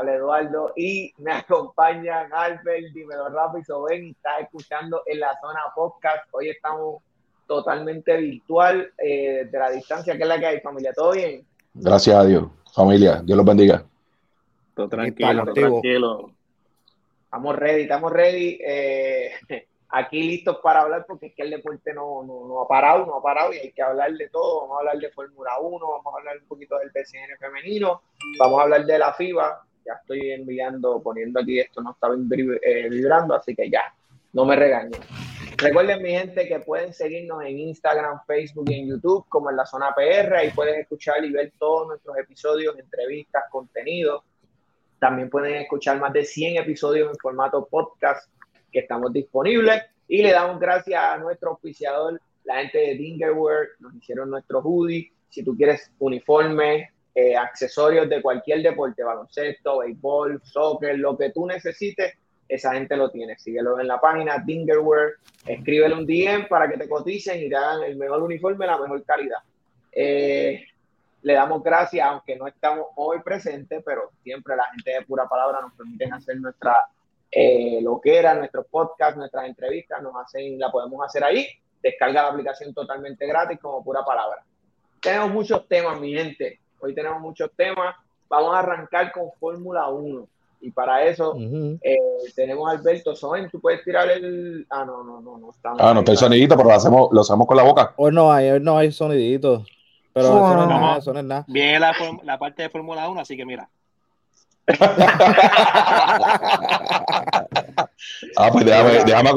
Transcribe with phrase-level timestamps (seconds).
[0.00, 5.38] habla Eduardo y me acompañan Albert, Dímelo Rafa y Soben y está escuchando en la
[5.40, 6.26] zona podcast.
[6.32, 7.02] Hoy estamos
[7.46, 10.16] totalmente virtual eh, de la distancia.
[10.16, 10.92] ¿Qué es la que hay, familia?
[10.94, 11.44] ¿Todo bien?
[11.74, 13.20] Gracias a Dios, familia.
[13.22, 13.84] Dios los bendiga.
[14.74, 16.30] Todo tranquilo, todo tranquilo.
[17.24, 18.58] Estamos ready, estamos ready.
[18.66, 19.32] Eh,
[19.90, 23.22] aquí listos para hablar porque es que el deporte no, no, ha parado, no ha
[23.22, 24.62] parado y hay que hablar de todo.
[24.62, 28.00] Vamos a hablar de Fórmula 1, vamos a hablar un poquito del PCN femenino,
[28.38, 29.66] vamos a hablar de la FIBA.
[29.84, 33.82] Ya estoy enviando, poniendo aquí esto, no estaba eh, vibrando, así que ya,
[34.32, 35.00] no me regañen.
[35.56, 39.66] Recuerden, mi gente, que pueden seguirnos en Instagram, Facebook y en YouTube, como en la
[39.66, 40.36] zona PR.
[40.36, 44.22] Ahí pueden escuchar y ver todos nuestros episodios, entrevistas, contenidos.
[44.98, 48.30] También pueden escuchar más de 100 episodios en formato podcast
[48.72, 49.82] que estamos disponibles.
[50.08, 55.12] Y le damos gracias a nuestro oficiador, la gente de Dingerwear, nos hicieron nuestro hoodie.
[55.28, 61.46] Si tú quieres uniformes, eh, accesorios de cualquier deporte, baloncesto, béisbol, soccer, lo que tú
[61.46, 62.14] necesites,
[62.48, 63.38] esa gente lo tiene.
[63.38, 65.12] Síguelo en la página Dingerwear,
[65.46, 69.02] escríbele un DM para que te coticen y te hagan el mejor uniforme, la mejor
[69.04, 69.38] calidad.
[69.92, 70.64] Eh,
[71.22, 75.60] le damos gracias, aunque no estamos hoy presentes, pero siempre la gente de pura palabra
[75.60, 76.74] nos permiten hacer nuestra
[77.30, 81.46] eh, lo que era nuestro podcast, nuestras entrevistas, nos hacen, la podemos hacer ahí.
[81.82, 84.42] Descarga la aplicación totalmente gratis como pura palabra.
[85.00, 86.60] Tenemos muchos temas, mi gente.
[86.80, 87.94] Hoy tenemos muchos temas.
[88.28, 90.26] Vamos a arrancar con Fórmula 1.
[90.62, 91.36] Y para eso
[91.82, 91.96] eh,
[92.34, 93.48] tenemos a Alberto Soen.
[93.50, 94.66] Tú puedes tirar el.
[94.68, 95.38] Ah, no, no, no.
[95.38, 97.94] no estamos ah, no está el sonidito, pero lo hacemos, lo hacemos con la boca.
[97.96, 99.64] Hoy no hay, hoy no hay sonidito.
[100.12, 101.44] Pero eso no es nada, eso no es nada.
[101.48, 103.70] Viene la, la parte de Fórmula 1, así que mira.
[108.36, 109.30] ah, pues déjame, déjame,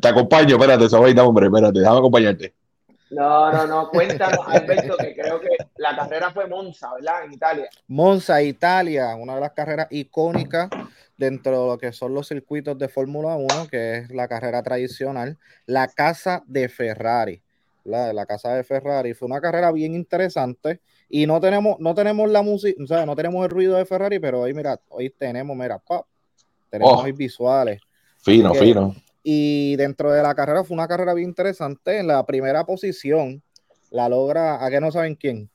[0.00, 0.84] te acompaño, espérate,
[1.20, 2.54] hombre, espérate, déjame acompañarte.
[3.10, 7.24] No, no, no, cuéntanos, Alberto, que creo que la carrera fue Monza, ¿verdad?
[7.24, 7.68] En Italia.
[7.86, 10.68] Monza, Italia, una de las carreras icónicas
[11.16, 15.38] dentro de lo que son los circuitos de Fórmula 1, que es la carrera tradicional,
[15.66, 17.42] la casa de Ferrari.
[17.84, 22.30] La, la casa de Ferrari fue una carrera bien interesante y no tenemos, no tenemos
[22.30, 25.56] la música, o sea, no tenemos el ruido de Ferrari, pero hoy, mira, hoy tenemos,
[25.56, 26.06] mira, pop,
[26.68, 27.12] tenemos oh.
[27.14, 27.80] visuales.
[28.18, 28.94] Fino, fino.
[29.22, 31.98] Y dentro de la carrera fue una carrera bien interesante.
[31.98, 33.42] En la primera posición
[33.90, 35.48] la logra, ¿a qué no saben quién?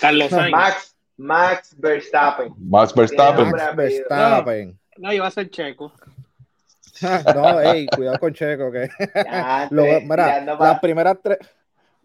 [0.00, 0.52] Carlos Sainz.
[0.52, 2.54] Max, Max Verstappen.
[2.58, 3.50] Max Verstappen.
[3.50, 4.78] Max Verstappen.
[4.96, 5.92] No, iba a ser Checo.
[7.34, 8.88] no, hey, cuidado con Checo, que
[9.70, 11.38] mira, las primeras tres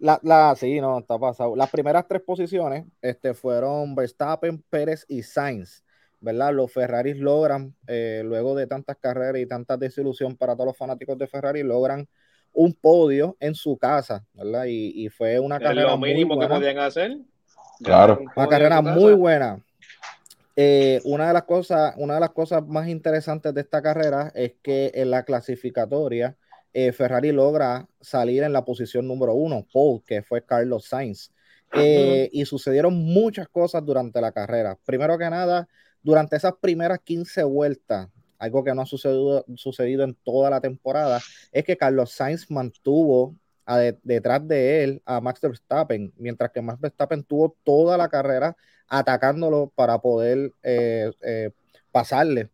[0.04, 1.56] la, la, sí, no, está pasado.
[1.56, 5.82] Las primeras tres posiciones este, fueron Verstappen, Pérez y Sainz,
[6.24, 6.54] ¿verdad?
[6.54, 11.18] Los Ferraris logran, eh, luego de tantas carreras y tanta desilusión para todos los fanáticos
[11.18, 12.08] de Ferrari, logran
[12.54, 14.66] un podio en su casa, ¿verdad?
[14.68, 15.90] Y, fue una carrera.
[15.90, 17.18] Lo mínimo que podían hacer.
[17.84, 18.22] Claro.
[18.36, 19.62] Una carrera muy buena.
[20.56, 24.54] Eh, una, de las cosas, una de las cosas más interesantes de esta carrera es
[24.62, 26.38] que en la clasificatoria
[26.74, 31.32] eh, Ferrari logra salir en la posición número uno, Paul, que fue Carlos Sainz.
[31.76, 34.78] Eh, y sucedieron muchas cosas durante la carrera.
[34.86, 35.68] Primero que nada,
[36.04, 41.22] durante esas primeras 15 vueltas, algo que no ha sucedido, sucedido en toda la temporada,
[41.52, 43.36] es que Carlos Sainz mantuvo
[44.04, 48.58] detrás de él a Max Verstappen, mientras que Max Verstappen tuvo toda la carrera
[48.90, 51.52] atacándolo para poder eh,
[51.92, 52.50] pasarle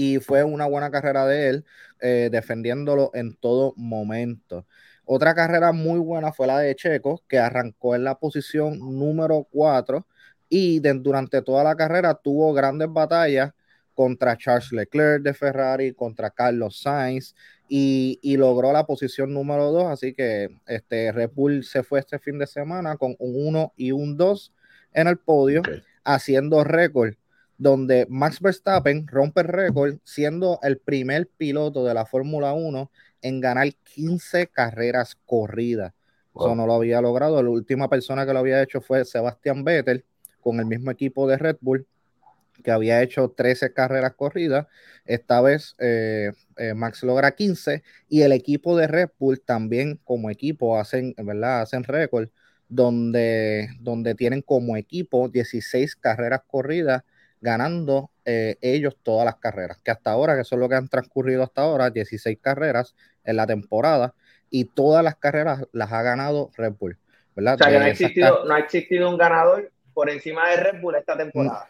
[0.00, 1.64] y fue una buena carrera de él,
[2.00, 4.64] eh, defendiéndolo en todo momento.
[5.04, 10.06] Otra carrera muy buena fue la de Checo, que arrancó en la posición número 4
[10.48, 13.52] y durante toda la carrera tuvo grandes batallas
[13.94, 17.34] contra Charles Leclerc de Ferrari, contra Carlos Sainz
[17.68, 19.86] y, logró la posición número 2.
[19.86, 23.90] Así que este, Red Bull se fue este fin de semana con un 1 y
[23.92, 24.52] un 2
[24.94, 25.62] en el podio,
[26.04, 27.14] haciendo récord
[27.58, 32.90] donde Max Verstappen rompe el récord siendo el primer piloto de la Fórmula 1
[33.20, 35.92] en ganar 15 carreras corridas.
[36.36, 37.42] Eso no lo había logrado.
[37.42, 40.04] La última persona que lo había hecho fue Sebastian Vettel
[40.48, 41.86] con el mismo equipo de Red Bull,
[42.64, 44.66] que había hecho 13 carreras corridas.
[45.04, 50.30] Esta vez eh, eh, Max logra 15 y el equipo de Red Bull también como
[50.30, 51.60] equipo hacen, ¿verdad?
[51.60, 52.30] Hacen récord
[52.66, 57.02] donde, donde tienen como equipo 16 carreras corridas
[57.42, 61.42] ganando eh, ellos todas las carreras, que hasta ahora, que es lo que han transcurrido
[61.42, 64.14] hasta ahora, 16 carreras en la temporada,
[64.48, 66.96] y todas las carreras las ha ganado Red Bull.
[67.38, 67.54] ¿verdad?
[67.54, 70.80] O sea, que no ha, existido, no ha existido un ganador por encima de Red
[70.80, 71.66] Bull esta temporada.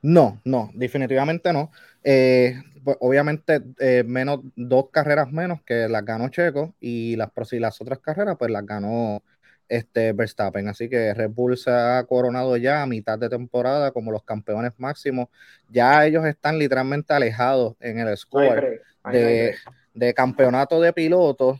[0.00, 1.72] No, no, definitivamente no.
[2.04, 7.58] Eh, pues, obviamente, eh, menos dos carreras menos que las ganó Checo y las, y
[7.58, 9.20] las otras carreras, pues las ganó
[9.68, 10.68] este Verstappen.
[10.68, 14.74] Así que Red Bull se ha coronado ya a mitad de temporada como los campeones
[14.78, 15.26] máximos.
[15.68, 18.80] Ya ellos están literalmente alejados en el score
[19.10, 21.58] de, campeonato de pilotos.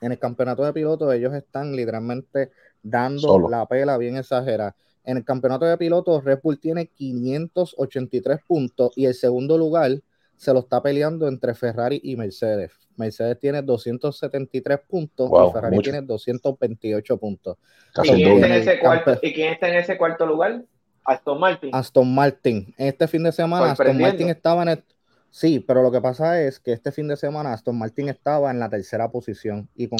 [0.00, 4.76] En el campeonato de pilotos ellos están literalmente dando la pela bien exagerada.
[5.04, 10.00] En el campeonato de pilotos Red Bull tiene 583 puntos y el segundo lugar
[10.36, 12.72] se lo está peleando entre Ferrari y Mercedes.
[12.96, 17.56] Mercedes tiene 273 puntos y Ferrari tiene 228 puntos.
[18.02, 20.64] ¿Y quién, está en ese cuarto lugar?
[21.04, 21.70] Aston Martin.
[21.72, 22.74] Aston Martin.
[22.78, 24.84] Este fin de semana Aston Martin estaba en el...
[25.34, 28.60] Sí, pero lo que pasa es que este fin de semana Aston Martin estaba en
[28.60, 29.98] la tercera posición y, con,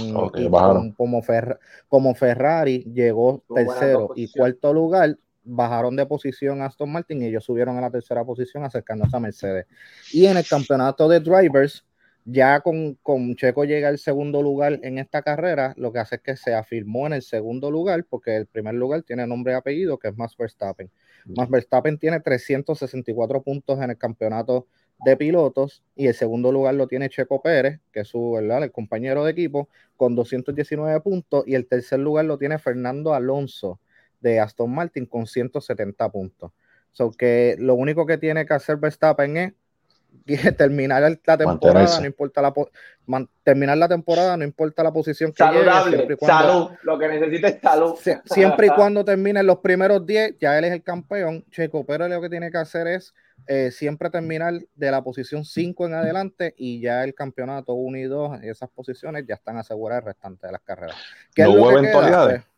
[0.96, 1.22] como,
[1.88, 7.76] como, Ferrari llegó tercero y cuarto lugar, bajaron de posición Aston Martin y ellos subieron
[7.76, 9.66] a la tercera posición acercándose a Mercedes.
[10.12, 11.84] Y en el campeonato de drivers,
[12.25, 16.20] ya con, con, Checo llega al segundo lugar en esta carrera, lo que hace es
[16.22, 19.98] que se afirmó en el segundo lugar, porque el primer lugar tiene nombre y apellido,
[19.98, 20.88] que es Max Verstappen.
[21.26, 24.69] Max Verstappen tiene 364 puntos en el campeonato
[25.05, 28.62] de pilotos y el segundo lugar lo tiene Checo Pérez, que es su, ¿verdad?
[28.62, 33.81] el compañero de equipo, con 219 puntos y el tercer lugar lo tiene Fernando Alonso
[34.21, 36.53] de Aston Martin con 170 puntos.
[36.93, 39.53] So que lo único que tiene que hacer Verstappen es
[40.56, 42.55] terminar la temporada, no importa la
[43.43, 47.95] terminar la temporada, no importa la posición que Saludable, salud, lo que necesita es salud.
[48.25, 51.45] siempre y cuando termine los primeros 10, ya él es el campeón.
[51.51, 53.12] Checo, pero lo que tiene que hacer es
[53.46, 58.04] eh, siempre terminar de la posición 5 en adelante y ya el campeonato 1 y
[58.04, 60.96] 2, esas posiciones ya están aseguradas el restante de las carreras.
[61.36, 62.42] ¿No hubo eventualidades?
[62.42, 62.54] Pues,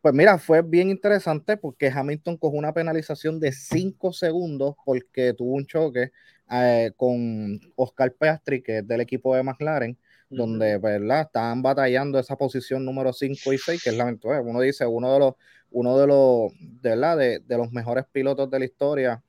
[0.00, 5.54] pues mira, fue bien interesante porque Hamilton cogió una penalización de 5 segundos porque tuvo
[5.54, 6.12] un choque
[6.52, 9.98] eh, con Oscar Piastri, que es del equipo de McLaren,
[10.30, 11.22] donde ¿verdad?
[11.22, 15.18] estaban batallando esa posición número 5 y 6, que es la uno dice, uno de
[15.18, 15.34] los,
[15.70, 17.16] uno de los, ¿verdad?
[17.16, 19.22] De, de, los mejores pilotos de la historia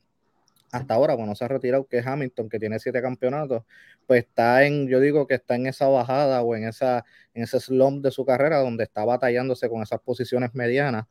[0.71, 3.63] hasta ahora, cuando se ha retirado, que es Hamilton, que tiene siete campeonatos,
[4.07, 7.59] pues está en, yo digo que está en esa bajada o en, esa, en ese
[7.59, 11.05] slump de su carrera, donde está batallándose con esas posiciones medianas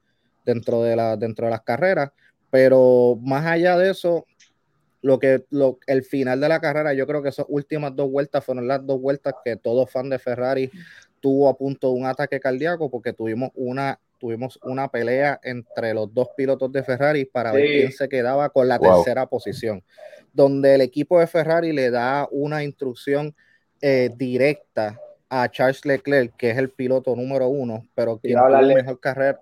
[0.44, 2.10] dentro de, la, dentro de las carreras,
[2.50, 4.26] pero más allá de eso,
[5.00, 8.44] lo que lo, el final de la carrera, yo creo que esas últimas dos vueltas
[8.44, 10.70] fueron las dos vueltas que todo fan de Ferrari
[11.20, 16.14] tuvo a punto de un ataque cardíaco porque tuvimos una tuvimos una pelea entre los
[16.14, 19.84] dos pilotos de Ferrari para ver quién se quedaba con la tercera posición,
[20.32, 23.36] donde el equipo de Ferrari le da una instrucción
[23.82, 24.98] eh, directa
[25.28, 29.40] a Charles Leclerc, que es el piloto número uno, pero quien tuvo mejor carrera,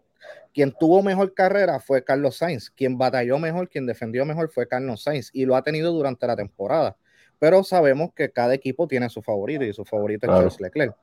[0.52, 2.68] quien tuvo mejor carrera fue Carlos Sainz.
[2.68, 6.34] Quien batalló mejor, quien defendió mejor fue Carlos Sainz y lo ha tenido durante la
[6.34, 6.96] temporada.
[7.38, 10.96] Pero sabemos que cada equipo tiene su favorito y su favorito es Charles Leclerc.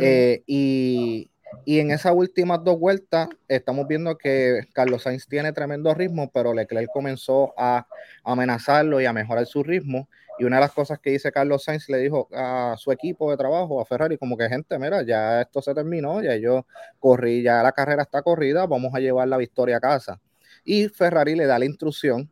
[0.00, 1.29] Eh, y,
[1.64, 6.54] y, en esas últimas dos vueltas estamos viendo que Carlos Sainz tiene tremendo ritmo, pero
[6.54, 7.86] Leclerc comenzó a
[8.24, 10.08] amenazarlo y a mejorar su ritmo.
[10.38, 13.36] Y una de las cosas que dice Carlos Sainz le dijo a su equipo de
[13.36, 16.66] trabajo, a Ferrari, como que gente, mira, ya esto se terminó, ya yo
[16.98, 20.20] corrí, ya la carrera está corrida, vamos a llevar la victoria a casa.
[20.64, 22.30] Y Ferrari le da la instrucción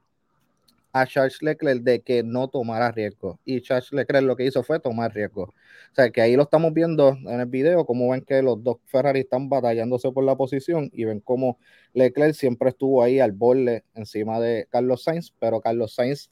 [0.93, 3.39] a Charles Leclerc de que no tomara riesgo.
[3.45, 5.43] Y Charles Leclerc lo que hizo fue tomar riesgo.
[5.43, 8.79] O sea, que ahí lo estamos viendo en el video, como ven que los dos
[8.87, 11.59] Ferrari están batallándose por la posición y ven cómo
[11.95, 16.31] Leclerc siempre estuvo ahí al borde encima de Carlos Sainz, pero Carlos Sainz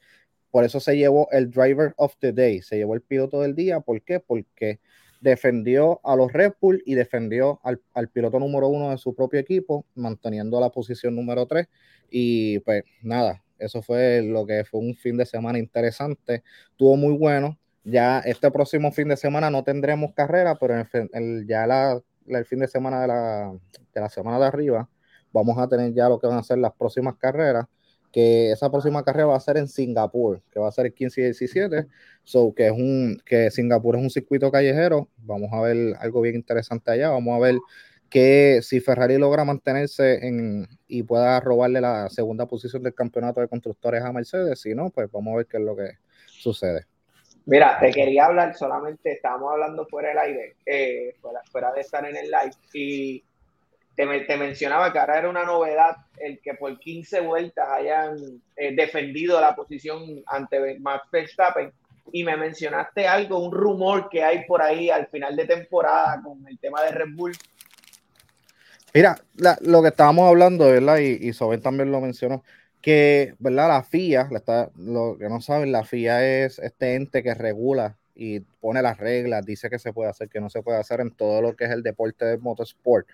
[0.56, 3.80] por eso se llevó el Driver of the Day, se llevó el piloto del día.
[3.80, 4.20] ¿Por qué?
[4.20, 4.80] Porque
[5.20, 9.84] defendió a los Red Bull y defendió al, piloto número uno de su propio equipo,
[9.94, 11.68] manteniendo la posición número tres.
[12.10, 16.42] Y pues nada, eso fue lo que fue un fin de semana interesante.
[16.76, 17.58] Tuvo muy bueno.
[17.84, 20.75] Ya este próximo fin de semana no tendremos carrera, pero
[21.12, 23.52] el, ya la, el fin de semana de la,
[23.94, 24.88] de la semana de arriba
[25.32, 27.66] vamos a tener ya lo que van a ser las próximas carreras
[28.16, 31.20] que esa próxima carrera va a ser en Singapur, que va a ser el 15
[31.20, 31.86] y 17,
[32.25, 36.34] so que es un que Singapur es un circuito callejero, vamos a ver algo bien
[36.34, 37.58] interesante allá, vamos a ver
[38.10, 43.48] que si Ferrari logra mantenerse en, y pueda robarle la segunda posición del campeonato de
[43.48, 45.90] constructores a Mercedes, si no, pues vamos a ver qué es lo que
[46.26, 46.86] sucede.
[47.46, 51.14] Mira, te quería hablar solamente, estábamos hablando fuera del aire, eh,
[51.50, 53.25] fuera, de estar en el live, y
[53.94, 58.16] te, mencionaba que ahora era una novedad el que por 15 vueltas hayan
[58.56, 61.72] eh, defendido la posición ante Max Verstappen
[62.12, 66.46] y me mencionaste algo, un rumor que hay por ahí al final de temporada con
[66.48, 67.32] el tema de Red Bull.
[68.96, 69.18] Mira,
[69.60, 70.96] lo que estábamos hablando, ¿verdad?
[71.00, 72.42] Y, y Soben también lo mencionó,
[72.80, 73.68] que, ¿verdad?
[73.68, 74.30] La FIA,
[74.78, 79.44] lo que no saben, la FIA es este ente que regula y pone las reglas,
[79.44, 81.72] dice que se puede hacer, que no se puede hacer en todo lo que es
[81.72, 83.06] el deporte de motorsport.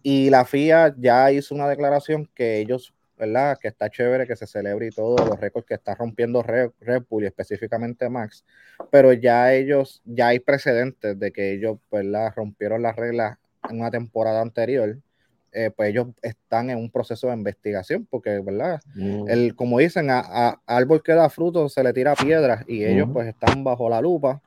[0.00, 3.58] Y la FIA ya hizo una declaración que ellos, ¿verdad?
[3.60, 6.70] Que está chévere que se celebre y todos los récords que está rompiendo Red,
[7.10, 8.44] Bull y específicamente Max,
[8.92, 12.32] pero ya ellos, ya hay precedentes de que ellos, ¿verdad?
[12.36, 14.98] Rompieron las reglas en una temporada anterior
[15.56, 18.78] eh, pues ellos están en un proceso de investigación, porque, ¿verdad?
[18.94, 19.26] Mm.
[19.26, 23.26] El, como dicen, a, árbol que da fruto se le tira piedras y ellos pues
[23.26, 24.42] están bajo la lupa,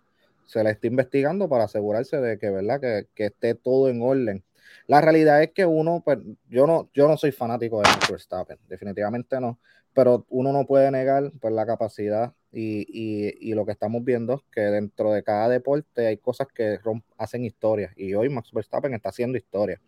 [0.46, 2.80] se les está investigando para asegurarse de que, ¿verdad?
[2.80, 4.44] Que, que, esté todo en orden.
[4.86, 8.60] La realidad es que uno, pues yo no, yo no soy fanático de Max Verstappen,
[8.68, 9.60] definitivamente no,
[9.96, 14.36] pero uno no puede negar pues, la capacidad y, y, y, lo que estamos viendo
[14.36, 16.78] es que dentro de cada deporte hay cosas que
[17.18, 19.82] hacen historia y hoy Max Verstappen está haciendo historia.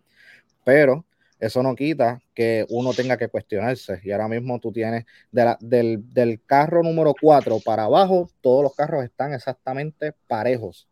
[0.64, 1.06] Pero
[1.42, 4.00] eso no quita que uno tenga que cuestionarse.
[4.04, 9.34] Y ahora mismo tú tienes del, carro número 4 para abajo, todos los carros están
[9.34, 10.88] exactamente parejos.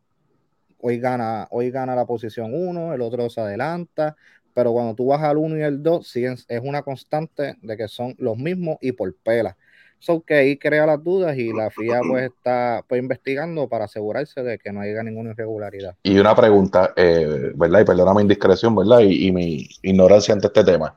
[0.80, 4.16] Hoy gana, hoy gana la posición 1, el otro se adelanta,
[4.52, 8.16] pero cuando tú vas al 1 y el 2, es una constante de que son
[8.18, 9.56] los mismos y por pela.
[10.00, 14.42] So que ahí crea las dudas y la FIA pues está pues, investigando para asegurarse
[14.42, 15.94] de que no haya ninguna irregularidad.
[16.02, 17.80] Y una pregunta, eh, ¿verdad?
[17.80, 19.00] Y perdona mi indiscreción, ¿verdad?
[19.00, 20.96] Y, mi ignorancia ante este tema.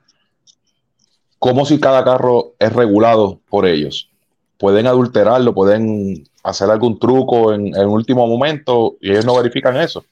[1.38, 4.10] ¿Cómo si cada carro es regulado por ellos?
[4.57, 5.53] ¿Pueden adulterarlo?
[5.53, 10.05] ¿Pueden hacer algún truco en el último momento y ellos no verifican eso?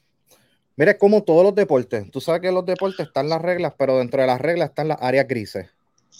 [0.76, 2.10] Mira, como todos los deportes.
[2.10, 4.88] Tú sabes que en los deportes están las reglas, pero dentro de las reglas están
[4.88, 5.70] las áreas grises.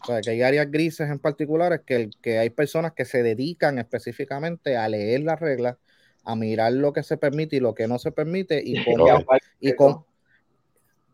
[0.02, 3.78] O sea, que hay áreas grises en particular, que, que hay personas que se dedican
[3.78, 5.76] específicamente a leer las reglas,
[6.24, 9.24] a mirar lo que se permite y lo que no se permite y con...
[9.60, 10.04] y con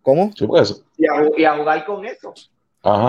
[0.03, 0.31] ¿Cómo?
[0.47, 0.83] Pues.
[0.97, 2.33] y, a, jugar con eso.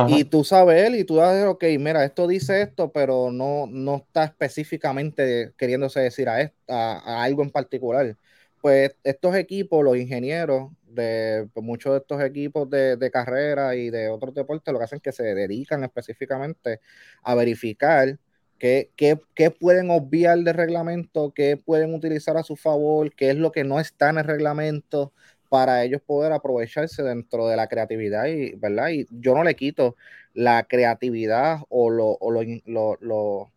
[0.08, 3.98] Y tú sabes él y tú das, ok, mira, esto dice esto, pero no, no
[3.98, 8.18] está específicamente queriéndose decir a, a algo en particular.
[8.62, 13.90] Pues estos equipos, los ingenieros, de pues, muchos de estos equipos de, de, carrera y
[13.90, 16.82] de otros deportes, lo que hacen es que se dedican específicamente
[17.24, 18.18] a verificar
[18.58, 23.38] qué, qué, qué pueden obviar del reglamento, qué pueden utilizar a su favor, qué es
[23.38, 25.14] lo que no está en el reglamento
[25.50, 28.90] para ellos poder aprovecharse dentro de la creatividad y, ¿verdad?
[28.90, 29.96] Y yo no le quito
[30.34, 33.52] la creatividad o lo, o lo, lo lo,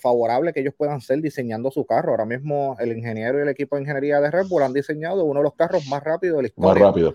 [0.00, 2.10] favorable que ellos puedan ser diseñando su carro.
[2.10, 5.40] Ahora mismo el ingeniero y el equipo de ingeniería de Red Bull han diseñado uno
[5.40, 6.72] de los carros más rápidos de la historia.
[6.72, 7.14] Más rápido.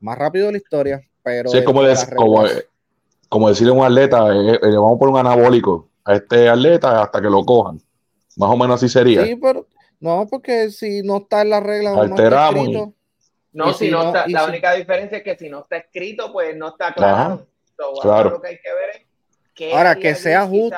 [0.00, 1.02] Más rápido de la historia.
[1.22, 1.82] Pero sí, como,
[3.28, 7.02] como, decirle a un atleta, eh, eh, le vamos por un anabólico a este atleta
[7.02, 7.80] hasta que lo cojan.
[8.36, 9.24] Más o menos así sería.
[9.24, 9.66] Sí, pero
[10.00, 12.68] no, porque si no está en la regla Alteramos.
[12.68, 12.94] No,
[13.52, 16.70] no, si, no, está, la única diferencia es que si no está escrito, pues no
[16.70, 17.46] está claro.
[18.00, 18.30] claro.
[18.30, 19.06] Lo que hay que ver es
[19.72, 20.76] Ahora, que sea justo,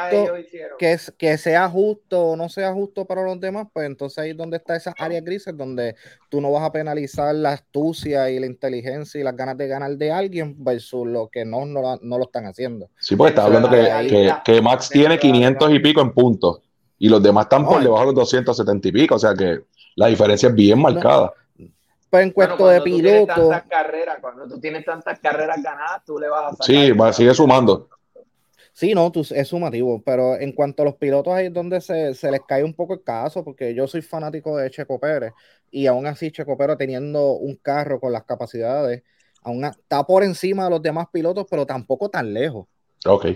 [0.79, 4.37] que, que sea justo o no sea justo para los demás, pues entonces ahí es
[4.37, 5.95] donde está esas áreas grises donde
[6.29, 9.93] tú no vas a penalizar la astucia y la inteligencia y las ganas de ganar
[9.93, 12.91] de alguien versus lo que no, no, lo están haciendo.
[12.99, 16.61] Sí, pues está hablando que, que, Max tiene 500 y pico en puntos
[16.99, 19.61] y los demás están por debajo de los 270 y pico, o sea que
[19.95, 21.33] la diferencia es bien marcada.
[22.11, 23.53] pues en cuanto de piloto.
[24.21, 27.89] cuando tú tienes tantas carreras ganadas, tú le vas a sacar Sí, va, sigue sumando.
[28.75, 32.41] Sí, no, es sumativo, pero en cuanto a los pilotos ahí es donde se, les
[32.41, 35.33] cae un poco el caso, porque yo soy fanático de Checo Pérez
[35.71, 39.05] y aún así Checo Pérez teniendo un carro con las capacidades,
[39.43, 42.67] aún está por encima de los demás pilotos, pero tampoco tan lejos.
[43.07, 43.27] Ok.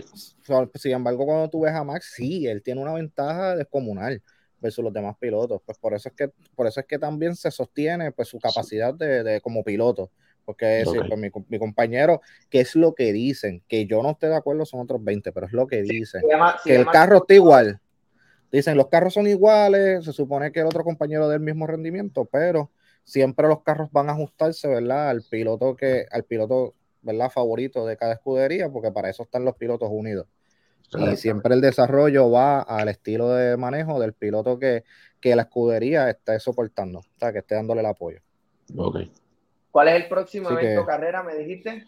[0.75, 4.21] Sin embargo, cuando tú ves a Max, sí, él tiene una ventaja descomunal
[4.59, 5.63] versus los demás pilotos.
[5.65, 8.93] Pues por eso es que, por eso es que también se sostiene pues su capacidad
[8.93, 10.11] de, de como piloto
[10.49, 13.63] porque pues, mi, compañero, ¿qué es lo que dicen?
[13.69, 16.23] Que yo no estoy de acuerdo, son otros 20, pero es lo que dicen.
[16.65, 17.79] que el carro está igual.
[18.51, 22.71] Dicen, los carros son iguales, se supone que el otro compañero del mismo rendimiento, pero
[23.05, 25.11] siempre los carros van a ajustarse, ¿verdad?
[25.11, 27.29] Al piloto que, al piloto, ¿verdad?
[27.29, 30.29] Favorito de cada escudería, porque para eso están los pilotos unidos.
[30.99, 34.85] Y siempre el desarrollo va al estilo de manejo del piloto que,
[35.21, 38.21] que la escudería esté soportando, o sea, que esté dándole el apoyo.
[38.75, 39.01] Ok.
[39.79, 41.85] ¿Cuál es el próximo evento carrera, me dijiste?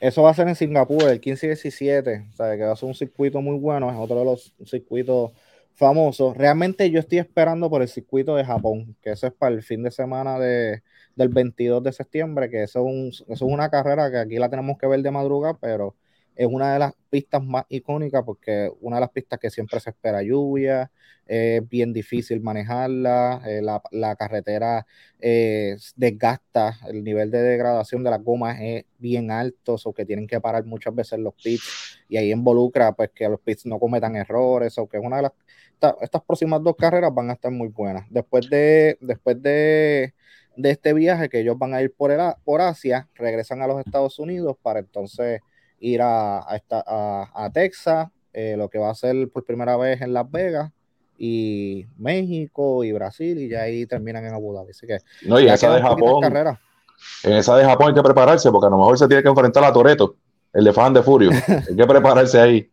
[0.00, 2.76] Eso va a ser en Singapur, el 15 y 17, o sea, que va a
[2.76, 5.32] ser un circuito muy bueno, es otro de los circuitos
[5.72, 6.36] famosos.
[6.36, 9.82] Realmente yo estoy esperando por el circuito de Japón, que eso es para el fin
[9.82, 10.82] de semana de,
[11.14, 14.50] del 22 de septiembre, que eso es, un, eso es una carrera que aquí la
[14.50, 15.96] tenemos que ver de madrugada, pero
[16.36, 19.90] es una de las pistas más icónicas porque una de las pistas que siempre se
[19.90, 20.90] espera lluvia,
[21.26, 24.86] es bien difícil manejarla, eh, la, carretera
[25.18, 30.26] eh, desgasta, el nivel de degradación de las gomas es bien alto, o que tienen
[30.26, 34.14] que parar muchas veces los pits y ahí involucra pues que los pits no cometan
[34.14, 35.32] errores, o que es una de las,
[36.00, 38.06] estas próximas dos carreras van a estar muy buenas.
[38.10, 40.14] Después de, después de,
[40.56, 44.18] este viaje que ellos van a ir por, el, por Asia, regresan a los Estados
[44.18, 45.40] Unidos para entonces
[45.80, 50.30] ir a, a, Texas, eh, lo que va a ser por primera vez en Las
[50.30, 50.72] Vegas,
[51.18, 54.70] y México y Brasil, y ya ahí terminan en Abu Dhabi.
[54.70, 56.24] Así que, no, y esa de Japón.
[57.22, 59.64] En esa de Japón hay que prepararse, porque a lo mejor se tiene que enfrentar
[59.64, 60.16] a Toreto,
[60.52, 61.30] el de Fan de Furio.
[61.48, 62.70] hay que prepararse ahí.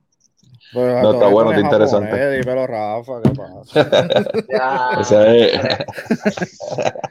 [0.74, 2.38] no, está bueno, está interesante.
[2.38, 5.00] Dímelo, Rafa, ¿qué pasa?
[5.02, 5.62] Ese es...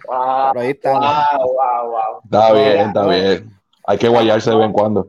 [0.06, 3.50] wow, está, wow, wow, Está bien, está bien.
[3.86, 5.08] Hay que guayarse de vez en cuando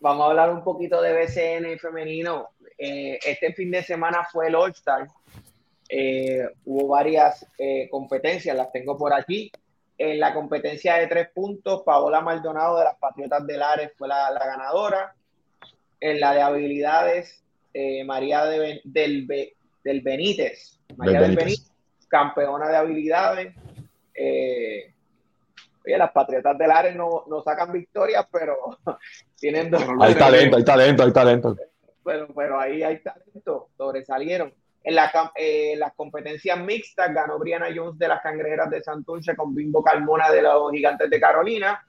[0.00, 2.50] vamos a hablar un poquito de BCN femenino.
[2.76, 5.08] Eh, este fin de semana fue el All Star.
[5.88, 9.50] Eh, hubo varias eh, competencias, las tengo por aquí.
[9.96, 14.30] En la competencia de tres puntos, Paola Maldonado de las Patriotas del Ares fue la,
[14.32, 15.14] ganadora.
[16.00, 17.42] En la de habilidades,
[18.04, 21.70] María del, del Benítez, María del Benítez.
[22.08, 23.54] campeona de habilidades.
[25.88, 28.58] Oye, las Patriotas del Ares no, no sacan victorias, pero
[29.40, 29.82] tienen dos.
[30.00, 31.56] Hay talento, hay talento, hay talento.
[32.04, 34.52] Pero, pero ahí hay talento, sobresalieron.
[34.84, 39.54] En, la, eh, las competencias mixtas ganó Brianna Jones de las Cangrejeras de Santurce con
[39.54, 41.82] Bimbo Carmona de los Gigantes de Carolina.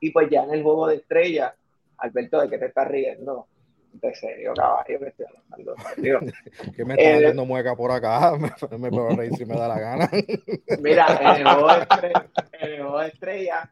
[0.00, 1.54] Y pues ya en el juego de estrella,
[1.96, 3.46] Alberto, ¿de qué te estás riendo?
[3.92, 5.74] De serio, caballo, que estoy hablando.
[6.76, 8.36] que me está dando mueca por acá,
[8.70, 10.10] me, me puedo reír si me da la gana.
[10.80, 13.70] Mira, en el juego de estrella, en el juego de estrella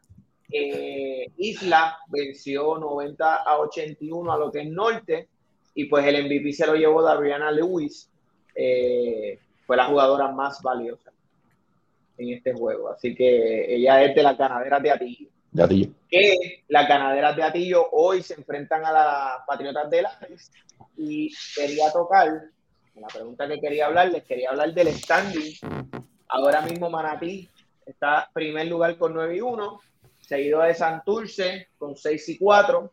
[0.50, 5.28] eh, Isla venció 90 a 81 a lo que es norte
[5.74, 8.10] y pues el MVP se lo llevó Dabriana Lewis,
[8.54, 11.12] eh, fue la jugadora más valiosa
[12.16, 12.90] en este juego.
[12.90, 15.28] Así que ella es de las ganaderas de Atillo.
[15.56, 15.88] De Atillo.
[16.10, 20.52] Que las ganaderas de Atillo hoy se enfrentan a las Patriotas de Lares
[20.98, 22.28] y quería tocar,
[22.94, 25.54] la pregunta que quería hablar, les quería hablar del standing.
[26.28, 27.48] Ahora mismo Manatí
[27.86, 29.80] está en primer lugar con 9 y 1
[30.20, 32.92] seguido de Santurce con 6 y 4.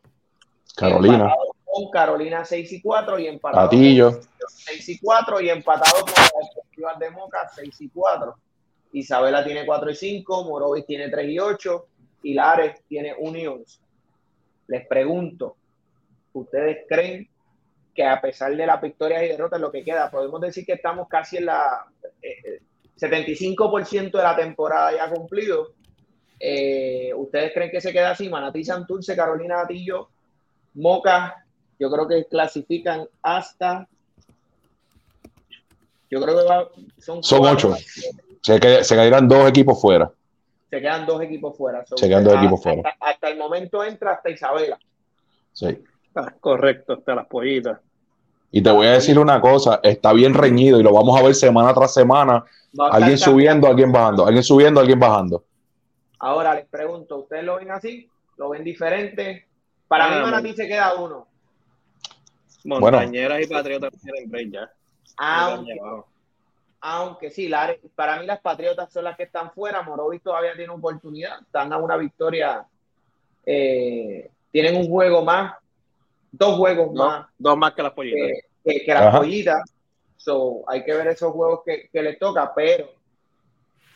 [0.74, 1.34] Carolina.
[1.66, 4.20] Con Carolina 6 y 4 y empatado Patillo.
[4.48, 6.14] 6 y 4 y empatado con
[6.82, 8.34] las de Moca 6 y 4.
[8.92, 11.88] Isabela tiene 4 y 5, Morovis tiene 3 y 8
[12.24, 13.80] y Lares tiene 1 y 11.
[14.68, 15.56] Les pregunto,
[16.32, 17.28] ¿ustedes creen
[17.94, 21.06] que a pesar de las victorias y derrotas, lo que queda, podemos decir que estamos
[21.06, 21.86] casi en la
[22.20, 22.60] eh,
[22.98, 25.74] 75% de la temporada ya cumplido?
[26.40, 28.28] Eh, ¿Ustedes creen que se queda así?
[28.28, 30.08] Manatí, Santurce, Carolina Gatillo,
[30.74, 31.44] Moca,
[31.78, 33.86] yo creo que clasifican hasta.
[36.10, 37.22] Yo creo que son.
[37.22, 37.74] Son ocho.
[38.40, 40.10] Se, quedan dos equipos fuera.
[40.74, 41.84] Se quedan dos equipos fuera.
[41.86, 42.96] se quedan dos equipos fuera.
[42.98, 44.76] Hasta, el momento entra hasta Isabela.
[45.52, 45.84] Sí.
[46.16, 47.78] Ah, correcto, hasta las pollitas.
[48.50, 51.32] Y te voy a decir una cosa, está bien reñido y lo vamos a ver
[51.36, 52.44] semana tras semana.
[52.90, 55.44] alguien subiendo, alguien bajando, alguien subiendo, alguien bajando.
[56.18, 58.10] Ahora les pregunto, ¿ustedes lo ven así?
[58.36, 59.46] ¿Lo ven diferente?
[59.86, 61.28] Para mí, Manatí se queda uno.
[62.64, 64.72] Montañeras y Patriotas tienen break ya.
[66.86, 67.50] Aunque, sí,
[67.94, 69.80] para mí las Patriotas son las que están fuera.
[69.80, 71.40] Morovis todavía tiene oportunidad.
[71.40, 72.66] Están a una victoria.
[73.46, 75.54] Eh, tienen un juego más,
[76.30, 77.26] dos juegos más.
[77.38, 78.38] Dos más que las pollitas.
[78.62, 79.62] Que, las pollitas.
[80.18, 82.90] So, hay que ver esos juegos que, que les toca, pero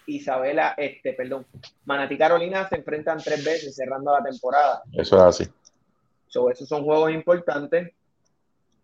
[0.07, 1.44] Isabela, este, perdón,
[1.85, 4.83] Manatí Carolina se enfrentan tres veces cerrando la temporada.
[4.92, 5.53] Eso es así.
[6.27, 7.92] esos son juegos importantes.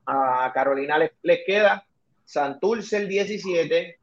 [0.05, 1.87] A Carolina les, queda
[2.25, 3.99] Santurce el 17.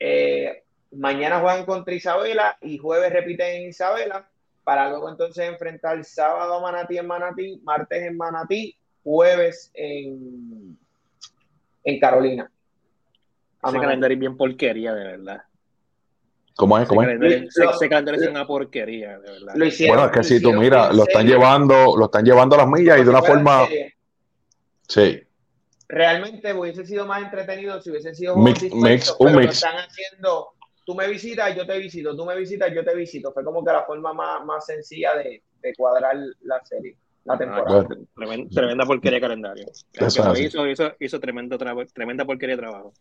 [0.00, 4.28] Eh, mañana juegan contra Isabela y jueves repiten en Isabela
[4.64, 10.78] para luego entonces enfrentar sábado a Manatí en Manatí, martes en Manatí, jueves en,
[11.84, 12.50] en Carolina.
[13.66, 15.42] Ese calendario es bien porquería, de verdad.
[16.54, 16.88] ¿Cómo es?
[16.88, 17.08] ¿Cómo es?
[17.56, 19.54] Ese calendario es una porquería, de verdad.
[19.88, 23.00] bueno, es que si tú mira, lo están llevando, lo están llevando a las millas
[23.00, 23.66] y de una forma.
[24.86, 25.22] Sí.
[25.88, 29.54] Realmente hubiese sido más entretenido si hubiese sido un mix, un mix.
[29.54, 30.50] están haciendo,
[30.84, 33.32] tú me visitas, yo te visito, tú me visitas, yo te visito.
[33.32, 36.96] Fue como que la forma más, más sencilla de, de cuadrar la serie.
[37.24, 37.86] La ah, temporada.
[38.54, 39.66] tremenda, porquería de calendario.
[39.92, 41.58] Eso hizo, hizo, hizo tremenda,
[41.92, 42.92] tremenda porquería de trabajo.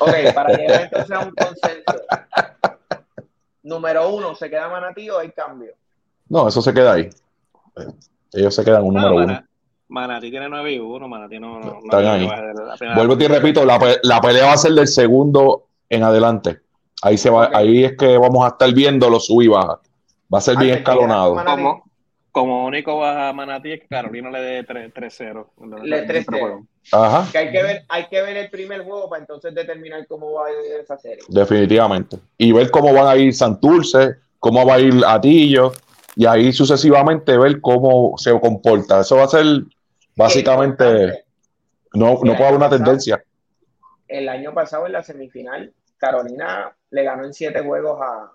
[0.00, 2.06] Ok, para llegar entonces a un consenso
[3.66, 5.74] número uno se queda Manatí o hay cambio?
[6.28, 7.10] No, eso se queda ahí.
[8.32, 9.44] Ellos se quedan un número uno.
[9.88, 11.60] Manatí tiene 9 y 1, Manatí no.
[11.60, 12.28] no, Están ahí.
[12.94, 16.60] Vuelvo y repito, la, la, pelea va a ser del segundo en adelante.
[17.02, 19.80] Ahí, se va, ahí es que vamos a estar viendo los sub y baja.
[20.32, 21.36] Va a ser bien escalonado.
[21.44, 21.84] Como,
[22.32, 25.46] como único baja Manatí es que Carolina le dé 3-0.
[25.84, 26.66] Le 3-0.
[26.92, 27.30] Ajá.
[27.30, 30.46] Que hay que, ver, hay que ver el primer juego para entonces determinar cómo va
[30.46, 31.22] a ir esa serie.
[31.28, 32.18] Definitivamente.
[32.38, 35.72] Y ver cómo van a ir Santurce, cómo va a ir Atillo,
[36.16, 39.00] y ahí sucesivamente ver cómo se comporta.
[39.00, 39.64] Eso va a ser
[40.16, 41.24] básicamente,
[41.94, 43.22] no, no puede haber una tendencia.
[44.08, 48.32] El año pasado en la semifinal, Carolina le ganó en siete juegos a,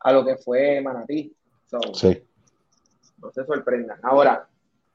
[0.00, 1.34] a lo que fue Manatí.
[1.94, 2.22] sí.
[3.20, 3.98] No se sorprendan.
[4.02, 4.46] Ahora,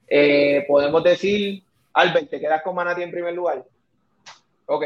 [0.08, 1.62] eh, podemos decir,
[1.94, 3.66] Albert, ¿te quedas con Manatí en primer lugar?
[4.66, 4.86] Ok.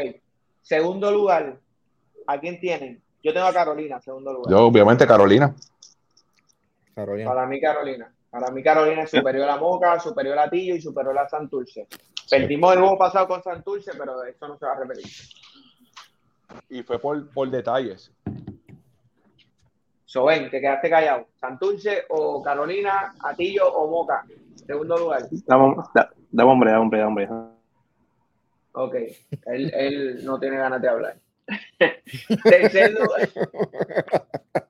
[0.60, 1.56] Segundo lugar,
[2.26, 3.00] ¿a quién tienen?
[3.22, 4.50] Yo tengo a Carolina, segundo lugar.
[4.50, 5.54] Yo, obviamente, Carolina.
[6.94, 8.12] Para mí, Carolina.
[8.38, 11.88] Para mí, Carolina es superior a Moca, superior a Tillo y superior a Santurce.
[12.30, 15.06] Perdimos el juego pasado con Santurce, pero eso no se va a repetir.
[16.68, 18.12] Y fue por, por detalles.
[20.04, 21.26] Soben, te quedaste callado.
[21.40, 24.24] Santurce o Carolina, Atillo o Moca.
[24.54, 25.22] Segundo lugar.
[25.46, 25.90] Dame, hombre,
[26.30, 27.28] dame hombre, dame hombre.
[28.72, 28.94] Ok,
[29.46, 31.16] él, él no tiene ganas de hablar.
[32.44, 33.28] Tercer lugar.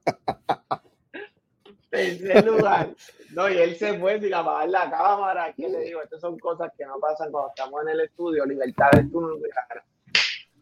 [2.16, 2.88] Tercer lugar.
[3.35, 5.53] No, y él se fue sin apagar la cámara.
[5.55, 6.03] ¿Qué le digo?
[6.03, 8.47] Estas son cosas que no pasan cuando estamos en el estudio.
[8.47, 9.37] Libertad de tú no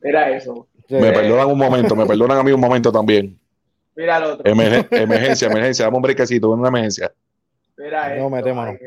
[0.03, 0.67] Mira eso.
[0.89, 3.39] Me perdonan un momento, me perdonan a mí un momento también.
[3.95, 4.43] Mira el otro.
[4.47, 5.85] emergencia, emergencia.
[5.87, 7.13] Dame un brequecito, una emergencia.
[7.77, 8.23] Mira eso.
[8.23, 8.79] No, mete mano.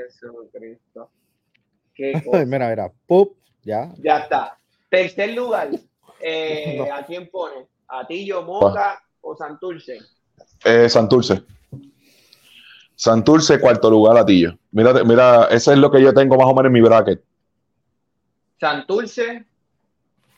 [1.94, 2.46] Qué cosa.
[2.46, 2.92] mira, mira.
[3.08, 3.92] Pup, ya.
[3.98, 4.58] Ya está.
[4.90, 5.70] Tercer lugar.
[6.22, 7.66] Eh, ¿A quién pone?
[7.88, 10.00] ¿A Tillo, Moca o Santurce?
[10.66, 11.44] Eh, Santurce.
[13.00, 14.58] Santurce, cuarto lugar, Atillo.
[14.72, 17.24] Mira, mira, eso es lo que yo tengo más o menos en mi bracket.
[18.60, 19.46] Santurce,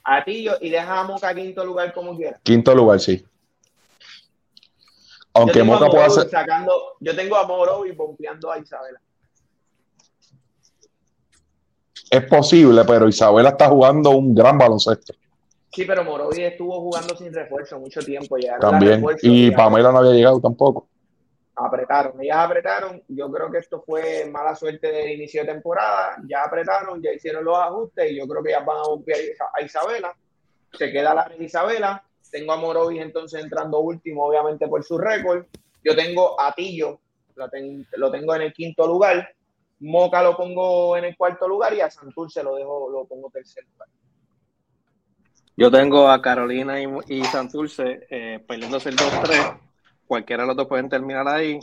[0.03, 2.39] Atillo y deja a Moca quinto lugar como quiera.
[2.43, 3.25] Quinto lugar, sí.
[5.33, 6.29] Aunque Moca pueda ser.
[6.29, 9.01] Sacando, yo tengo a Moro y bombeando a Isabela.
[12.11, 15.15] Es posible, pero Isabela está jugando un gran baloncesto.
[15.73, 18.37] Sí, pero Morovi estuvo jugando sin refuerzo mucho tiempo.
[18.37, 19.03] Ya También.
[19.23, 20.90] Y Pamela no había llegado tampoco
[21.65, 26.43] apretaron, ellas apretaron, yo creo que esto fue mala suerte del inicio de temporada, ya
[26.43, 29.19] apretaron, ya hicieron los ajustes y yo creo que ya van a golpear
[29.53, 30.15] a Isabela,
[30.73, 35.45] se queda la Isabela, tengo a Morovis entonces entrando último, obviamente por su récord,
[35.83, 36.99] yo tengo a Tillo,
[37.35, 39.33] lo, tengo en el quinto lugar,
[39.79, 43.63] Moca lo pongo en el cuarto lugar y a Santurce lo dejo, lo pongo tercer
[43.65, 43.89] lugar.
[45.57, 49.70] Yo tengo a Carolina y, y Santurce eh, peleándose el 2-3
[50.11, 51.57] cualquiera de los dos pueden terminar ahí.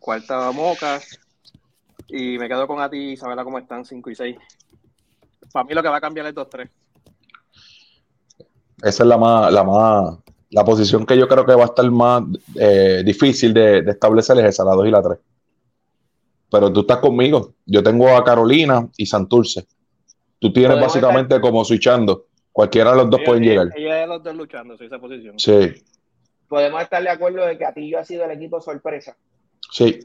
[0.00, 1.00] Cuarta Moca.
[2.08, 4.36] Y me quedo con a ti, Isabela, cómo están 5 y 6.
[5.52, 6.68] Para mí lo que va a cambiar es 2-3.
[8.82, 10.18] Esa es la más, la más,
[10.50, 12.24] la posición que yo creo que va a estar más
[12.56, 15.18] eh, difícil de, establecer es esa, la 2 y la 3.
[16.50, 17.54] Pero tú estás conmigo.
[17.64, 19.64] Yo tengo a Carolina y Santurce.
[20.40, 22.26] Tú tienes básicamente como switchando.
[22.50, 23.68] Cualquiera de los dos pueden llegar.
[23.76, 25.38] Ella de los dos luchando, esa posición.
[25.38, 25.72] Sí
[26.52, 29.16] podemos estar de acuerdo de que Atillo ha sido el equipo sorpresa.
[29.70, 30.00] Sí.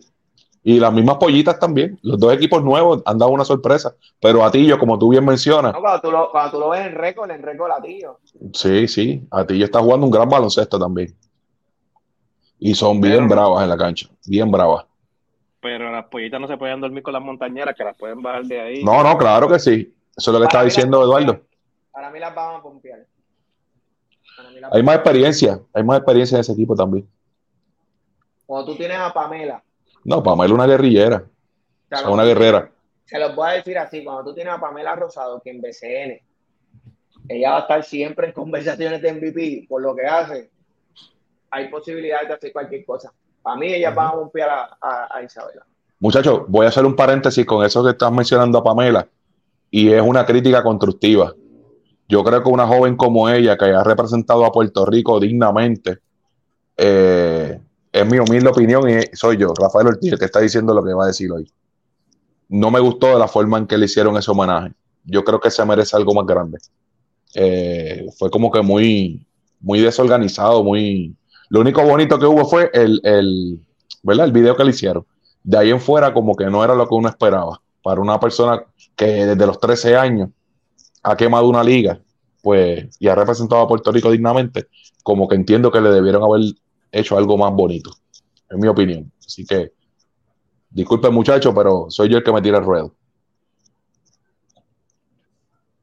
[0.64, 2.00] Y las mismas pollitas también.
[2.02, 3.94] Los dos equipos nuevos han dado una sorpresa.
[4.22, 5.74] Pero Atillo, como tú bien mencionas.
[5.74, 8.20] No, cuando, tú lo, cuando tú lo ves en récord, en récord Atillo.
[8.54, 9.28] Sí, sí.
[9.30, 11.14] Atillo está jugando un gran baloncesto también.
[12.60, 14.08] Y son bien bravas en la cancha.
[14.26, 14.86] Bien bravas.
[15.60, 18.62] Pero las pollitas no se pueden dormir con las montañeras, que las pueden bajar de
[18.62, 18.84] ahí.
[18.86, 19.94] No, no, claro que sí.
[20.16, 21.42] Eso es lo que está diciendo Eduardo.
[21.92, 23.06] Para mí las vamos a pompear.
[24.72, 27.08] Hay más experiencia, hay más experiencia en ese equipo también.
[28.46, 29.64] Cuando tú tienes a Pamela.
[30.04, 31.24] No, Pamela es una guerrillera.
[31.90, 32.72] es una guerrera.
[33.06, 36.22] Se los voy a decir así, cuando tú tienes a Pamela Rosado, que en BCN,
[37.30, 40.50] ella va a estar siempre en conversaciones de MVP, por lo que hace,
[41.50, 43.14] hay posibilidades de hacer cualquier cosa.
[43.42, 45.66] Para mí, ella va a a, a Isabela.
[46.00, 49.08] Muchachos, voy a hacer un paréntesis con eso que estás mencionando a Pamela,
[49.72, 51.34] y es una crítica constructiva.
[52.08, 56.00] Yo creo que una joven como ella, que haya representado a Puerto Rico dignamente,
[56.78, 57.60] eh,
[57.92, 61.06] es mi humilde opinión y soy yo, Rafael Ortiz, que está diciendo lo que va
[61.06, 61.52] a decir hoy.
[62.50, 64.72] No me gustó de la forma en que le hicieron ese homenaje.
[65.04, 66.60] Yo creo que se merece algo más grande.
[67.34, 69.26] Eh, fue como que muy,
[69.60, 71.16] muy desorganizado, muy...
[71.50, 73.60] Lo único bonito que hubo fue el, el,
[74.04, 74.26] ¿verdad?
[74.26, 75.06] el video que le hicieron.
[75.44, 77.62] De ahí en fuera como que no era lo que uno esperaba.
[77.82, 78.64] Para una persona
[78.96, 80.30] que desde los 13 años
[81.10, 82.00] ha quemado una liga,
[82.42, 84.68] pues, y ha representado a Puerto Rico dignamente,
[85.04, 86.54] como que entiendo que le debieron haber
[86.92, 87.92] hecho algo más bonito,
[88.50, 89.10] en mi opinión.
[89.26, 89.72] Así que,
[90.70, 92.94] disculpen muchachos, pero soy yo el que me tira el ruedo.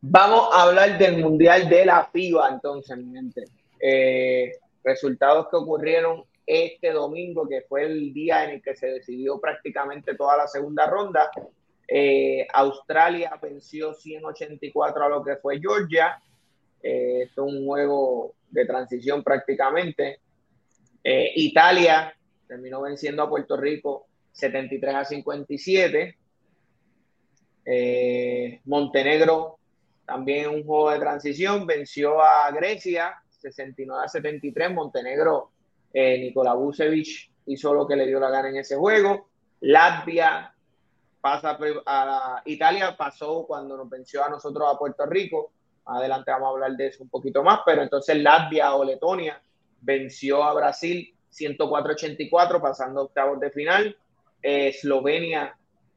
[0.03, 3.45] Vamos a hablar del Mundial de la FIBA, entonces, mi gente.
[3.81, 9.41] Eh, resultados que ocurrieron este domingo, que fue el día en el que se decidió
[9.41, 11.31] prácticamente toda la segunda ronda.
[11.87, 16.20] Eh, Australia venció 184 a lo que fue Georgia.
[16.83, 20.20] Eh, esto es un juego de transición prácticamente.
[21.07, 22.16] Italia
[22.49, 26.16] terminó venciendo a Puerto Rico 73 a 57.
[28.64, 29.59] Montenegro
[30.07, 34.73] también un juego de transición, venció a Grecia 69 a 73.
[34.73, 35.51] Montenegro,
[35.92, 39.29] eh, Nikola Vucevic hizo lo que le dio la gana en ese juego.
[39.61, 40.54] Latvia
[41.25, 41.57] pasa
[41.87, 45.53] a Italia, pasó cuando nos venció a nosotros a Puerto Rico.
[45.87, 49.41] Adelante vamos a hablar de eso un poquito más, pero entonces Latvia o Letonia
[49.81, 53.97] venció a Brasil 104-84, pasando octavos de final.
[54.43, 55.57] Eh, Eslovenia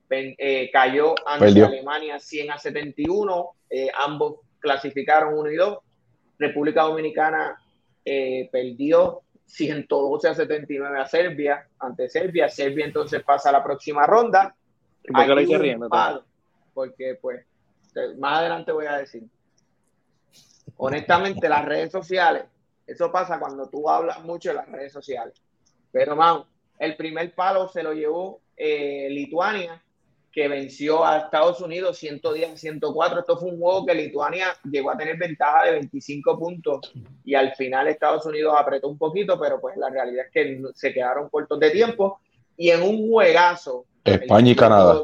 [0.09, 3.49] eh, cayó ante Alemania 100 a 71.
[3.69, 5.77] Eh, ambos clasificaron 1 y 2.
[6.39, 7.61] República Dominicana
[8.05, 12.47] eh, perdió 112 a 79 a Serbia, ante Serbia.
[12.47, 14.55] Serbia entonces pasa a la próxima ronda.
[15.07, 15.89] ¿Por qué lo riendo?
[16.73, 17.45] Porque, pues,
[18.17, 19.23] más adelante voy a decir.
[20.77, 22.43] Honestamente, las redes sociales,
[22.85, 25.33] eso pasa cuando tú hablas mucho de las redes sociales.
[25.91, 26.43] Pero, man,
[26.77, 29.81] el primer palo se lo llevó eh, Lituania
[30.37, 33.21] que venció a Estados Unidos 110 104.
[33.21, 36.93] Esto fue un juego que Lituania llegó a tener ventaja de 25 puntos
[37.25, 40.93] y al final Estados Unidos apretó un poquito, pero pues la realidad es que se
[40.93, 42.19] quedaron cortos de tiempo.
[42.55, 43.85] Y en un juegazo.
[44.13, 45.03] España y Canadá.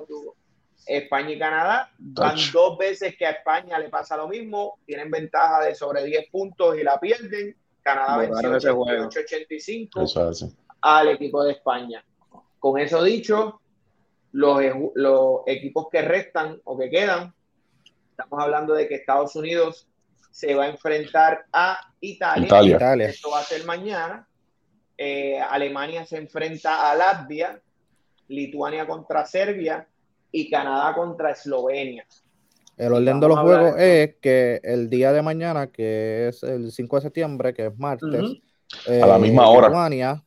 [0.85, 5.63] España y Canadá van dos veces que a España le pasa lo mismo, tienen ventaja
[5.63, 7.55] de sobre 10 puntos y la pierden.
[7.81, 10.05] Canadá venció 85
[10.81, 12.03] al equipo de España.
[12.59, 13.61] Con eso dicho,
[14.31, 14.61] los,
[15.45, 17.33] equipos que restan o que quedan,
[18.11, 19.87] estamos hablando de que Estados Unidos
[20.31, 23.07] se va a enfrentar a Italia.
[23.07, 24.27] Esto va a ser mañana.
[24.97, 27.61] Eh, Alemania se enfrenta a Latvia,
[28.33, 29.87] Lituania contra Serbia
[30.31, 32.05] y Canadá contra Eslovenia.
[32.75, 36.95] El orden de los juegos es que el día de mañana, que es el 5
[36.95, 38.41] de septiembre, que es martes,
[38.87, 40.23] a la misma hora.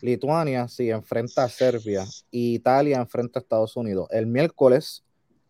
[0.00, 4.08] Lituania sí enfrenta a Serbia y Italia enfrenta a Estados Unidos.
[4.10, 5.02] El miércoles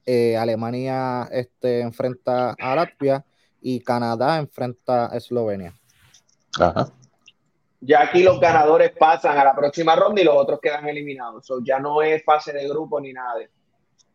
[0.07, 3.25] eh, Alemania este, enfrenta a Latvia
[3.61, 5.75] y Canadá enfrenta a Eslovenia.
[6.61, 6.93] Ajá.
[7.87, 11.47] Ya aquí los ganadores pasan a la próxima ronda y los otros quedan eliminados.
[11.63, 13.51] ya no es fase de grupo ni nada de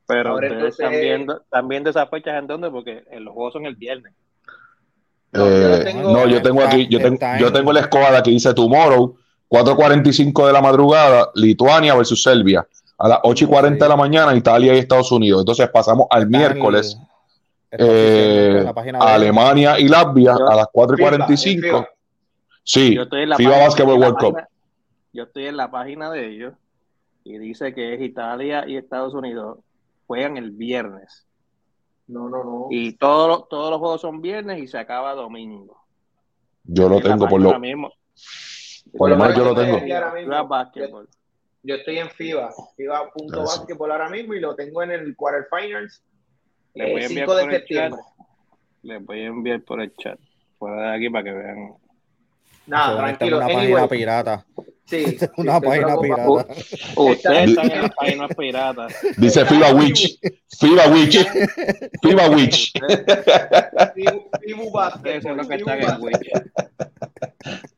[0.08, 4.14] Pero ustedes también, también de esas fechas en dónde, porque los juegos son el viernes.
[5.32, 8.32] No, yo, eh, tengo, no, yo tengo aquí, yo tengo, yo tengo la escoba que
[8.32, 9.16] dice Tomorrow
[9.50, 12.68] 4.45 de la madrugada, Lituania versus Serbia.
[12.98, 15.42] A las 8.40 de la mañana, Italia y Estados Unidos.
[15.42, 16.98] Entonces pasamos al miércoles.
[17.72, 18.66] Eh,
[19.00, 21.88] Alemania y Latvia a las 4.45.
[22.70, 22.96] Sí,
[23.38, 24.38] FIBA Basketball World Cup.
[25.12, 26.54] Yo estoy en la página de ellos
[27.24, 29.58] y dice que es Italia y Estados Unidos
[30.06, 31.26] juegan el viernes.
[32.06, 32.68] No, no, no.
[32.70, 35.84] Y todos, todos los juegos son viernes y se acaba domingo.
[36.64, 37.92] Yo lo tengo por lo mismo.
[38.96, 41.04] Por lo menos yo lo tengo.
[41.64, 46.04] Yo, estoy en FIBA, FIBA.basketball ahora mismo y lo tengo en el quarterfinals.
[46.76, 48.02] Le voy a enviar 5 de septiembre.
[48.84, 50.20] Le voy a enviar por el chat.
[50.60, 51.80] Fuera de aquí para que vean.
[52.68, 53.38] Nada, tranquilo.
[53.38, 54.46] Una página pirata.
[54.86, 55.18] Sí.
[55.38, 56.46] una página pirata.
[56.96, 58.88] Ustedes están en la página pirata.
[59.18, 60.20] Dice FIBA Witch.
[60.60, 61.18] FIBA Witch.
[62.02, 62.74] FIBA Witch.
[63.94, 66.32] FIBA Eso es lo que está en Witch.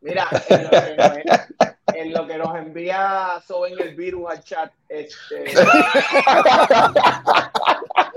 [0.01, 0.27] Mira,
[1.93, 5.45] en lo que, nos envía Soben el virus al chat, este.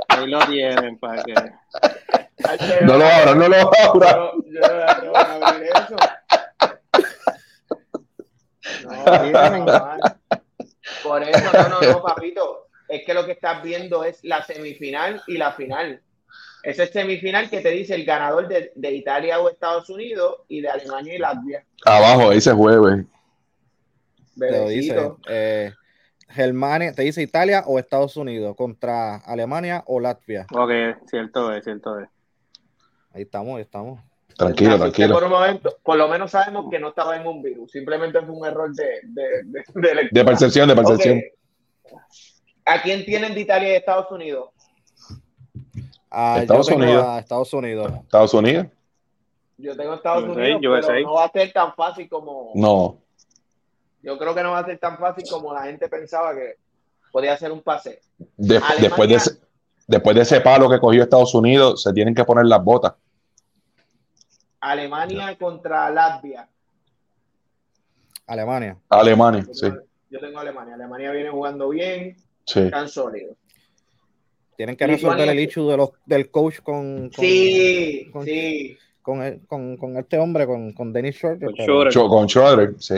[0.08, 1.34] Ahí lo tienen para que.
[2.82, 4.16] No lo abran, no lo abran.
[4.46, 4.60] Yo,
[5.02, 5.96] yo, voy a abrir eso.
[8.84, 9.04] No,
[11.02, 12.68] Por eso, no, no, no, papito.
[12.88, 16.02] Es que lo que estás viendo es la semifinal y la final.
[16.62, 20.68] Ese es semifinal que te dice el ganador de, Italia o Estados Unidos y de
[20.68, 21.64] Alemania y Latvia.
[21.84, 23.04] Abajo, ese jueves.
[24.38, 25.72] Te dice, eh,
[26.28, 30.46] Germania, te dice Italia o Estados Unidos contra Alemania o Latvia.
[30.52, 30.70] Ok,
[31.06, 32.08] cierto es, cierto es.
[33.12, 34.00] Ahí estamos, ahí estamos.
[34.36, 35.14] Tranquilo, tranquilo.
[35.14, 38.34] Por, un momento, por lo menos sabemos que no estaba en un virus, simplemente fue
[38.34, 39.22] un error de, de,
[40.10, 41.22] de, percepción, de percepción.
[42.64, 44.50] ¿A quién tienen de Italia y Estados Unidos?
[46.10, 47.18] Estados Unidos.
[47.18, 47.92] Estados Unidos.
[48.02, 48.66] Estados Unidos.
[49.56, 52.52] Yo tengo Estados Unidos, pero no va a ser tan fácil como.
[52.54, 52.98] No.
[54.02, 56.56] Yo creo que no va a ser tan fácil como la gente pensaba que
[57.12, 58.00] podía ser un pase.
[58.36, 59.18] después de
[59.86, 62.94] después de ese palo que cogió Estados Unidos, se tienen que poner las botas.
[64.70, 66.48] Alemania contra Latvia.
[68.26, 68.78] Alemania.
[68.88, 69.66] Alemania, yo sí.
[70.10, 70.74] yo tengo Alemania.
[70.74, 72.60] Alemania viene jugando bien, Sí.
[72.60, 73.36] están sólidos.
[74.56, 78.78] Tienen que resolver el issue de los, del coach con, con, Sí, con- sí.
[79.02, 81.20] con, el- con- con este hombre, con, con Dennis.
[81.20, 81.92] Con Schroeder.
[81.92, 82.94] Cho- Con Schroeder, sí.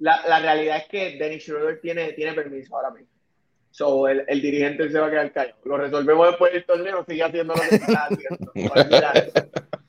[0.00, 3.08] La, la realidad es que Dennis Schroeder tiene, tiene permiso ahora mismo.
[3.70, 5.58] So, el, el dirigente se va a quedar callado.
[5.64, 8.52] Lo resolvemos después del torneo, sigue haciendo lo que está haciendo.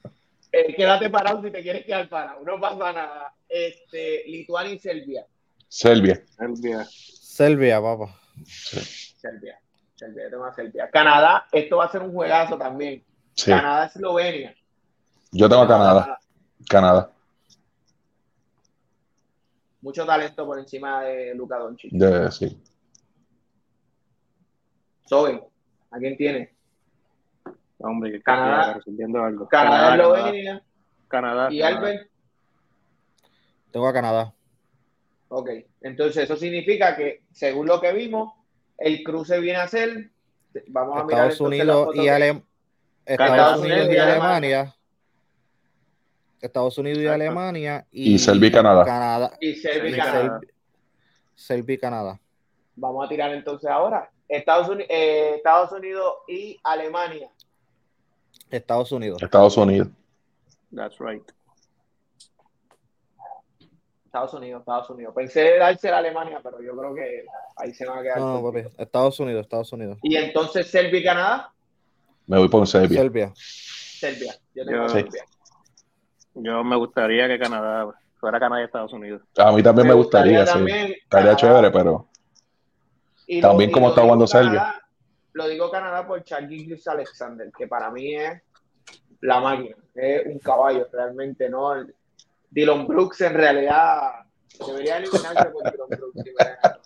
[0.52, 3.34] Eh, quédate parado si te quieres quedar parado, no pasa nada.
[3.48, 5.26] Este, Lituania y Serbia.
[5.68, 6.22] Serbia.
[6.38, 6.86] Serbia.
[6.90, 8.20] Serbia, papá.
[8.46, 9.60] Serbia.
[9.96, 10.90] Serbia, yo tengo a Serbia.
[10.90, 13.04] Canadá, esto va a ser un juegazo también.
[13.36, 13.52] Sí.
[13.52, 14.56] Canadá, Eslovenia.
[15.32, 16.20] Yo tengo a Canadá.
[16.68, 17.12] Canadá.
[19.82, 21.92] Mucho talento por encima de Luka Doncic.
[21.92, 22.62] De- sí.
[25.06, 25.42] Sobe,
[25.92, 26.56] ¿a quién tiene?
[27.80, 28.74] Hombre, que Canadá.
[28.74, 29.48] resolviendo algo.
[29.48, 30.64] Canadá, Canadá, Eslovenia
[31.08, 31.48] Canadá.
[31.52, 31.78] y Canadá.
[31.78, 32.10] Albert.
[33.72, 34.34] Tengo a Canadá.
[35.30, 35.50] Ok,
[35.82, 38.34] entonces eso significa que, según lo que vimos,
[38.78, 40.10] el cruce viene a ser.
[40.68, 42.44] Vamos a mirar Estados Unidos y que- Alem-
[43.06, 44.36] Estados Estados Unidos Unidos y Alemania.
[44.60, 44.76] Alemania.
[46.42, 47.08] Estados Unidos y.
[47.08, 47.88] Alemania.
[47.92, 48.86] Y, Y Serbia y Canadá.
[48.86, 49.38] Canadá.
[49.40, 50.40] Y Serbia y Canadá.
[51.36, 52.20] Serbia y Canadá.
[52.76, 54.10] Vamos a tirar entonces ahora.
[54.28, 57.30] Estados, eh, Estados Unidos y Alemania.
[58.50, 59.22] Estados Unidos.
[59.22, 59.88] Estados Unidos.
[60.76, 61.24] That's right.
[64.06, 65.14] Estados Unidos, Estados Unidos.
[65.16, 67.26] Pensé darse a Alemania, pero yo creo que
[67.58, 68.20] ahí se van a quedar.
[68.20, 68.66] No, papi.
[68.78, 70.00] Estados Unidos, Estados Unidos.
[70.02, 71.54] Y entonces Serbia y Canadá.
[72.26, 73.02] Me voy por Serbia.
[73.02, 73.32] Serbia.
[73.36, 74.34] Serbia.
[74.56, 74.96] Yo tengo Yo- a Sí.
[75.02, 75.24] Serbia.
[76.36, 79.22] Yo me gustaría que Canadá fuera Canadá y Estados Unidos.
[79.38, 80.54] A mí también me, gustaría, sí.
[80.54, 82.08] también Estaría chévere, pero
[83.28, 84.79] Y También como está jugando Canadá- Serbia.
[85.34, 88.42] Lo digo Canadá por Charlie Gilgeous Alexander, que para mí es
[89.22, 91.74] la máquina, es un caballo realmente, ¿no?
[91.76, 91.94] El-
[92.52, 94.26] Dylan Brooks en realidad
[94.66, 96.24] debería eliminarse por Dylan Brooks.
[96.24, 96.80] si me dejan.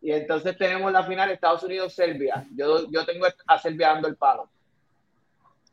[0.00, 2.46] Y entonces tenemos la final Estados Unidos-Serbia.
[2.56, 4.48] Yo, yo tengo a Serbia dando el palo.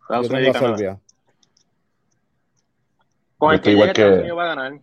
[0.02, 0.62] Estados Yo tengo Unidos a y.
[0.76, 1.00] Serbia.
[3.38, 4.80] Con Yo el que igual que- Estados Unidos va a ganar.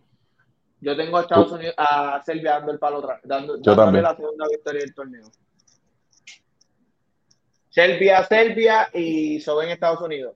[0.81, 4.03] Yo tengo a Estados Unidos, a Serbia dando el palo dando, Yo dándole también.
[4.03, 5.31] la segunda victoria del torneo.
[7.81, 10.35] Serbia, Serbia y Soben Estados Unidos.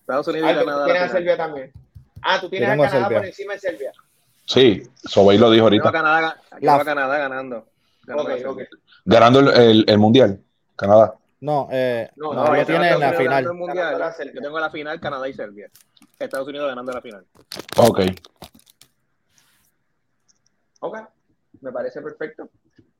[0.00, 0.84] Estados Unidos y Algo, Canadá.
[0.84, 1.08] tienes a.
[1.08, 1.72] Serbia también.
[2.20, 3.92] Ah, tú tienes a Canadá por encima de Serbia.
[4.44, 5.90] sí, Sobey lo dijo ahorita.
[5.90, 7.66] Canadá, La- a Canadá ganando.
[8.04, 8.50] Ganando Ok, la Serbia.
[8.74, 8.80] ok.
[9.06, 10.38] Ganando el, el- el mundial,
[10.76, 11.14] Canadá.
[11.40, 13.54] No, eh, No, no, no, yo tiene en la final.
[13.54, 15.70] Mundial, la yo tengo la final Canadá y Serbia.
[16.18, 17.24] Estados Unidos ganando la final.
[17.78, 18.00] Ok.
[20.80, 20.98] Ok,
[21.62, 22.50] me parece perfecto.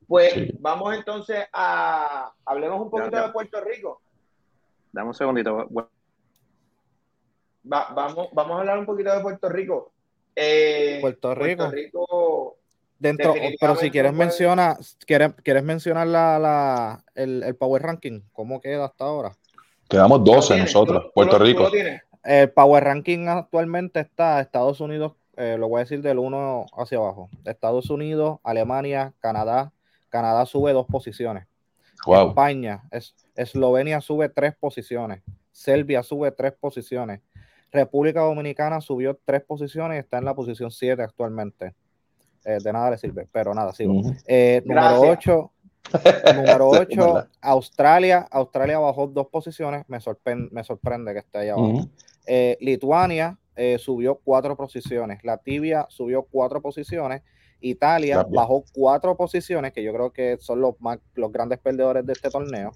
[0.09, 0.51] Pues Sí.
[0.59, 2.33] vamos entonces a.
[2.43, 3.27] Hablemos un poquito Ya, ya.
[3.27, 4.01] de Puerto Rico.
[4.91, 5.69] Dame un segundito.
[7.71, 9.91] Va- vamos, vamos a hablar un poquito de Puerto Rico.
[10.35, 11.57] Eh, Puerto Rico.
[11.69, 12.55] Puerto Rico.
[12.97, 18.21] Dentro, Definitivamente pero si quieres mencionar, quieres, quieres mencionar la, la, el, el Power Ranking,
[18.33, 19.31] ¿cómo queda hasta ahora?
[19.87, 20.73] Quedamos ¿Tú lo 12 tienes?
[20.73, 21.67] nosotros, ¿Tú- tú Puerto tú Rico.
[22.23, 26.97] El Power Ranking actualmente está Estados Unidos, eh, lo voy a decir del 1 hacia
[26.97, 27.29] abajo.
[27.45, 29.71] Estados Unidos, Alemania, Canadá.
[30.09, 31.45] Canadá sube dos posiciones.
[32.05, 32.29] Wow.
[32.29, 35.21] España, es, Eslovenia sube tres posiciones.
[35.51, 37.21] Serbia sube tres posiciones.
[37.71, 41.75] República Dominicana subió tres posiciones y está en la posición 7 actualmente.
[42.45, 43.93] Eh, de nada le sirve, pero nada, sigo.
[44.25, 45.01] Eh, número.
[45.01, 45.51] 8,
[46.35, 47.27] número Sí, 8, verdad.
[47.41, 48.27] Australia.
[48.31, 49.83] Australia bajó dos posiciones.
[49.87, 51.87] Me, sorpre- me sorprende que esté ahí abajo.
[52.25, 55.19] Eh, Lituania eh, subió cuatro posiciones.
[55.23, 57.21] Latvia subió cuatro posiciones.
[57.61, 62.13] Italia bajó cuatro posiciones, que yo creo que son los, más, los grandes perdedores de
[62.13, 62.71] este torneo.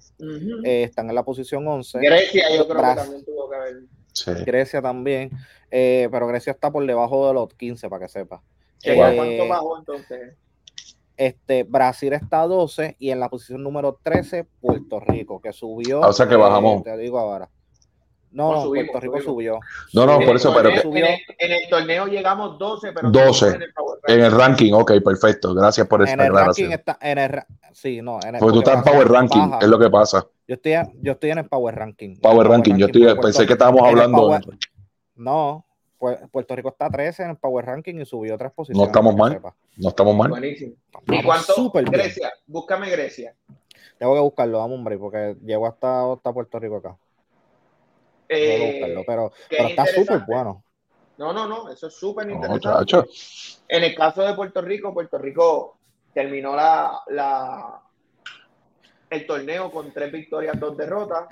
[0.64, 1.98] Eh, están en la posición 11.
[1.98, 3.82] Grecia, yo creo que también tuvo que haber.
[4.12, 4.30] Sí.
[4.44, 5.30] Grecia también.
[5.70, 8.42] Eh, pero Grecia está por debajo de los 15, para que sepa.
[8.82, 10.34] Eh, ¿Cuánto bajó entonces?
[11.16, 16.02] Este, Brasil está 12 y en la posición número 13, Puerto Rico, que subió.
[16.02, 16.82] Ah, o sea que eh, bajamos.
[16.82, 17.48] te digo ahora.
[18.34, 19.34] No, No, no, subimos, Puerto Rico subimos.
[19.34, 19.60] subió.
[19.92, 23.10] No, no, En por eso, pero torneo- en, el, en el torneo llegamos 12, pero
[23.10, 23.48] 12.
[23.48, 24.72] en el Power En el Ranking.
[24.72, 25.54] ok, perfecto.
[25.54, 26.72] Gracias por esa En el ranking aclaración.
[26.72, 26.98] está.
[27.00, 28.18] En el, sí, no.
[28.26, 29.58] En el, Porque tú estás en Power Ranking, baja.
[29.64, 30.26] es lo que pasa.
[30.48, 32.16] Yo estoy, yo estoy en el Power Ranking.
[32.20, 34.18] Power Ranking, yo estoy, pensé que estábamos hablando.
[34.18, 34.44] Power-
[35.14, 35.64] No,
[36.00, 38.88] Pu- Puerto Rico está 13 en el Power Ranking y subió tres posiciones.
[38.88, 39.52] estamos para que mal.
[39.52, 39.54] sepa.
[39.76, 40.28] No estamos mal.
[40.30, 40.72] Buenísimo.
[40.72, 41.54] ¿Y Estamos cuánto?
[41.54, 41.92] súper bien.
[42.02, 43.34] Grecia, búscame Grecia.
[43.96, 46.96] Tengo que buscarlo, vamos, hombre, porque llego hasta, hasta Puerto Rico acá.
[48.28, 50.64] Eh, buscarlo, pero, está súper bueno.
[51.16, 52.68] No, no, no, eso es súper No, interesante.
[52.68, 53.06] chacho.
[53.68, 55.78] En el caso de Puerto Rico, Puerto Rico
[56.12, 57.82] terminó la, la
[59.10, 61.28] el torneo con tres victorias, dos derrotas.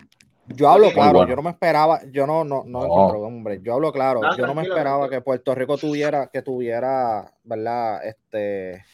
[0.49, 4.21] Yo hablo claro, yo no me esperaba, yo no, no, no, hombre, yo hablo claro,
[4.37, 8.05] yo no me esperaba que Puerto Rico tuviera, que tuviera, ¿verdad?
[8.05, 8.85] Este.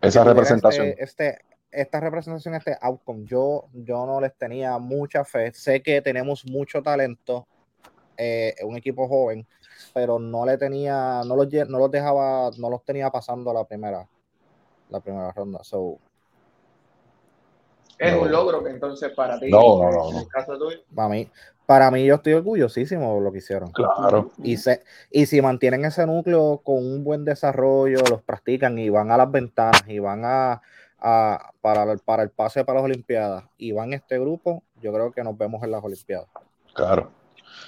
[0.00, 0.88] Esa representación.
[0.98, 1.38] Este, este,
[1.74, 5.52] esta representación, este outcome, yo, yo no les tenía mucha fe.
[5.52, 7.46] Sé que tenemos mucho talento,
[8.16, 9.46] eh, un equipo joven,
[9.92, 14.06] pero no le tenía, no los, no los dejaba, no los tenía pasando la primera,
[14.90, 15.62] la primera ronda.
[15.64, 15.98] So,
[17.98, 20.26] es un logro que entonces para ti, no, no, no,
[20.94, 21.28] Para mí,
[21.66, 23.70] para mí yo estoy orgullosísimo de lo que hicieron.
[23.72, 24.30] Claro.
[24.42, 29.10] Y, se, y si mantienen ese núcleo con un buen desarrollo, los practican y van
[29.10, 30.62] a las ventanas y van a,
[31.60, 35.36] para, para el pase para las Olimpiadas y van este grupo, yo creo que nos
[35.36, 36.28] vemos en las Olimpiadas.
[36.72, 37.10] Claro.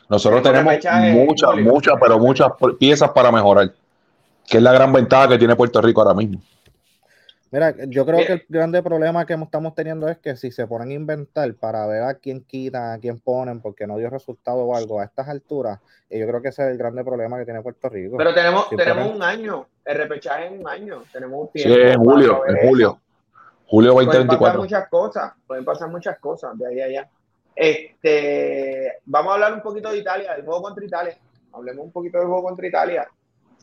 [0.08, 0.74] Nosotros tenemos
[1.12, 3.72] muchas, muchas, pero muchas piezas para mejorar,
[4.46, 6.40] que es la gran ventaja que tiene Puerto Rico ahora mismo.
[7.50, 10.90] Mira, yo creo que el grande problema que estamos teniendo es que si se ponen
[10.90, 14.74] a inventar para ver a quién quitan, a quién ponen, porque no dio resultado o
[14.74, 15.78] algo a estas alturas,
[16.08, 18.16] y yo creo que ese es el grande problema que tiene Puerto Rico.
[18.16, 21.74] Pero tenemos, tenemos un año, el repechaje en un año, tenemos un tiempo.
[21.74, 23.00] Sí, en julio, en julio.
[23.66, 24.38] Julio 2024.
[24.38, 27.10] Pueden pasar muchas cosas, pueden pasar muchas cosas de ahí a allá.
[27.54, 31.18] Este, vamos a hablar un poquito de Italia, del juego contra Italia.
[31.52, 33.08] Hablemos un poquito del juego contra Italia.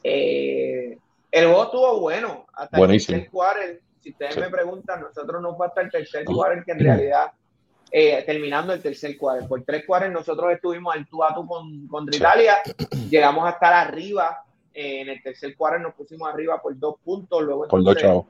[0.04, 0.98] Eh,
[1.32, 3.82] el juego estuvo bueno hasta el tercer quarter.
[4.02, 7.32] Si ustedes me preguntan, nosotros nos falta el tercer quarter que en realidad,
[7.90, 9.48] eh, terminando el tercer quarter.
[9.48, 12.56] Por tres quarters nosotros estuvimos al tú a tú con, contra Italia.
[13.10, 14.44] Llegamos a estar arriba.
[14.74, 17.42] Eh, en el tercer quarter nos pusimos arriba por dos puntos.
[17.42, 18.26] Luego por dos chavos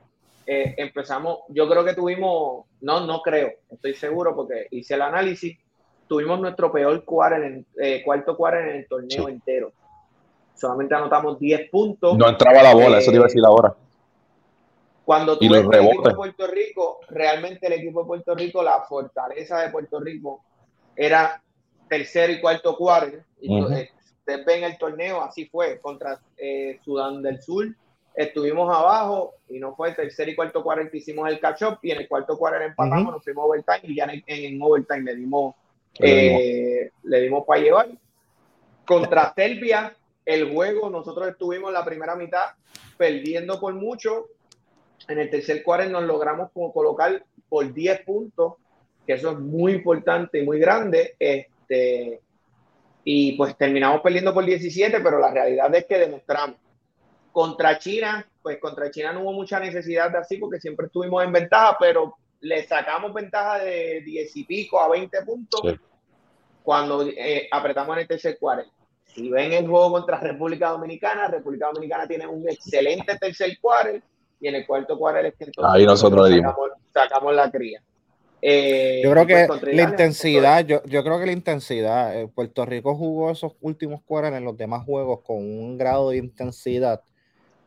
[0.45, 5.57] eh, empezamos, yo creo que tuvimos, no, no creo, estoy seguro porque hice el análisis,
[6.07, 9.71] tuvimos nuestro peor en, eh, cuarto cuarto en el torneo entero.
[10.55, 12.17] Solamente anotamos 10 puntos.
[12.17, 13.75] No entraba la bola, eso te iba a decir ahora.
[15.05, 18.81] Cuando tú ves el equipo de Puerto Rico, realmente el equipo de Puerto Rico, la
[18.81, 20.41] fortaleza de Puerto Rico
[20.95, 21.41] era
[21.89, 23.17] tercer y cuarto cuarto.
[23.41, 27.67] Y ustedes ven el torneo, así fue, contra eh, Sudán del Sur,
[28.15, 31.91] estuvimos abajo y no fue el tercer y cuarto cuarto hicimos el catch up y
[31.91, 35.55] en el cuarto cuarto empatamos, nos fuimos overtime y ya en, overtime le dimos,
[35.99, 37.89] eh, le dimos para llevar.
[38.85, 39.95] Contra Serbia,
[40.25, 42.51] el juego, nosotros estuvimos en la primera mitad
[42.97, 44.27] perdiendo por mucho.
[45.07, 48.53] En el tercer cuarto nos logramos colocar por 10 puntos,
[49.05, 51.15] que eso es muy importante y muy grande.
[51.19, 52.21] Este,
[53.03, 56.57] y pues terminamos perdiendo por 17, pero la realidad es que demostramos
[57.33, 61.33] contra China, pues contra China no hubo mucha necesidad de así porque siempre estuvimos en
[61.33, 65.61] ventaja, pero le sacamos ventaja de 10 y pico a 20 puntos
[66.61, 68.69] cuando eh, apretamos en el tercer cuarto.
[69.05, 74.05] Si ven el juego contra República Dominicana, República Dominicana tiene un excelente tercer cuarto
[74.39, 77.81] y en el cuarto cuarto es que entonces Ahí nosotros sacamos, sacamos, la cría.
[78.43, 82.93] Eh, yo creo que la intensidad, yo, yo, creo que la intensidad, eh, Puerto Rico
[82.93, 87.01] jugó esos últimos cuartos en los demás juegos con un grado de intensidad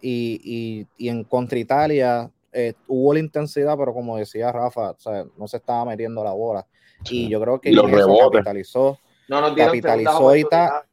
[0.00, 4.94] y, y, en contra Italia eh, hubo la intensidad, pero como decía Rafa,
[5.36, 6.66] no se estaba metiendo la bola.
[7.10, 7.70] Y yo creo que
[8.30, 8.98] capitalizó.
[9.28, 10.84] No capitalizó Italia.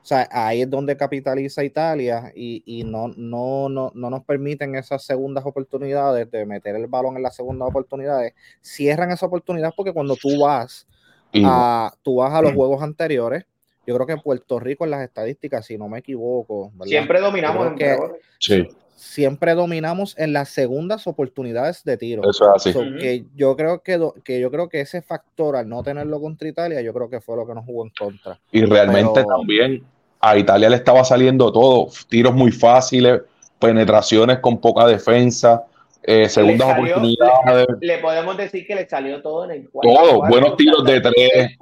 [0.00, 4.74] O sea, ahí es donde capitaliza Italia y, y no, no, no, no, nos permiten
[4.74, 8.32] esas segundas oportunidades de meter el balón en las segundas oportunidades.
[8.62, 10.86] Cierran esa oportunidad porque cuando tú vas
[11.34, 13.44] a, tú vas a los juegos anteriores,
[13.88, 17.72] yo creo que en Puerto Rico en las estadísticas, si no me equivoco, siempre dominamos
[17.80, 22.28] en Siempre dominamos en las segundas oportunidades de tiro.
[22.28, 22.78] Eso es así.
[23.00, 26.82] que yo creo que, que yo creo que ese factor al no tenerlo contra Italia,
[26.82, 28.38] yo creo que fue lo que nos jugó en contra.
[28.52, 29.82] Y realmente también
[30.20, 33.22] a Italia le estaba saliendo todo, tiros muy fáciles,
[33.58, 35.64] penetraciones con poca defensa,
[36.02, 37.66] eh, segundas oportunidades.
[37.80, 39.94] Le, podemos decir que le salió todo en el cuarto.
[39.94, 41.56] Todo, buenos tiros de tres.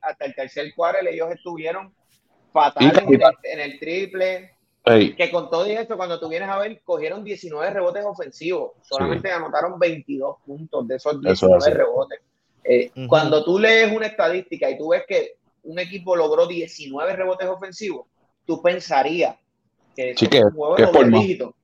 [0.00, 1.94] hasta el tercer cuarto ellos estuvieron
[2.52, 2.92] fatales
[3.42, 4.50] en, el, triple.
[4.84, 8.72] Que con todo eso, cuando tú vienes a ver, cogieron 19 rebotes ofensivos.
[8.82, 12.20] Solamente anotaron 22 puntos de esos 19 rebotes.
[12.64, 17.48] Eh, cuando tú lees una estadística y tú ves que un equipo logró 19 rebotes
[17.48, 18.06] ofensivos,
[18.46, 19.36] tú pensarías
[19.94, 21.54] que, sí, que, un juego doble dígito.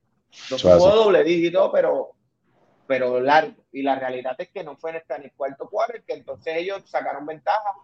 [0.51, 2.11] No juego doble dígito, pero,
[2.87, 3.55] pero largo.
[3.73, 6.55] Y la realidad es que no fue en, este, en el cuarto cuarto, que entonces
[6.57, 7.75] ellos sacaron ventaja.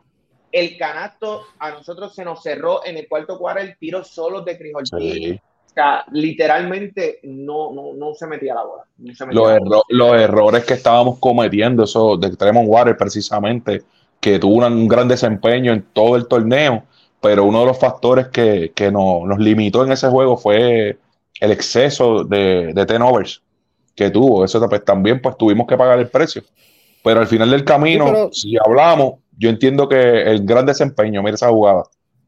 [0.52, 4.56] El canasto a nosotros se nos cerró en el cuarto cuarto el tiro solo de
[4.56, 8.84] Cris O sea, literalmente no, no, no, se metía la bola.
[9.30, 13.82] los, los, errores que estábamos cometiendo, eso de Tremont Water precisamente,
[14.20, 16.84] que tuvo un gran desempeño en todo el torneo,
[17.20, 20.98] pero uno de los factores que, que nos limitó en ese juego fue
[21.40, 23.42] el exceso de, de turnovers
[23.94, 24.44] que tuvo.
[24.44, 26.42] Eso pues, también pues tuvimos que pagar el precio
[27.02, 31.48] Pero al final del camino, si hablamos, yo entiendo que el gran desempeño, mira esa
[31.48, 31.84] jugada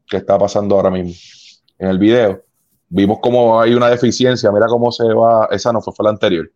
[0.07, 1.13] que está pasando ahora mismo
[1.77, 2.43] en el video.
[2.89, 6.51] Vimos cómo hay una deficiencia, mira cómo se va, esa no fue, fue la anterior.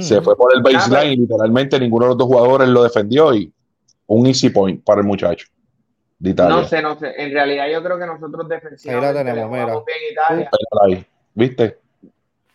[0.00, 3.52] Se fue por el baseline y literalmente ninguno de los dos jugadores lo defendió y
[4.06, 5.46] un easy point para el muchacho.
[6.18, 7.14] No sé, no sé.
[7.16, 10.50] En realidad yo creo que nosotros defensivamente ahí la tenemos, Italia.
[11.38, 11.78] ¿Viste?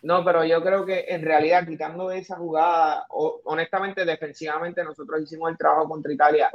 [0.02, 5.56] No, pero yo creo que en realidad quitando esa jugada, honestamente defensivamente nosotros hicimos el
[5.56, 6.50] trabajo contra Italia.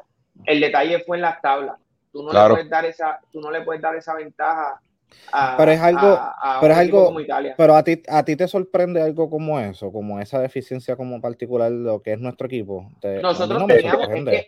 [0.45, 1.77] El detalle fue en las tablas.
[2.13, 4.80] Tú no le puedes dar esa, tú no le puedes dar esa ventaja
[5.32, 6.19] a, pero es algo,
[6.61, 7.15] pero es algo,
[7.57, 11.71] pero a ti, a ti te sorprende algo como eso, como esa deficiencia como particular
[11.71, 12.91] de lo que es nuestro equipo.
[13.23, 14.07] Nosotros teníamos,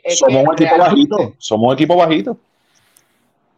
[0.09, 2.37] somos un equipo bajito, somos un equipo bajito.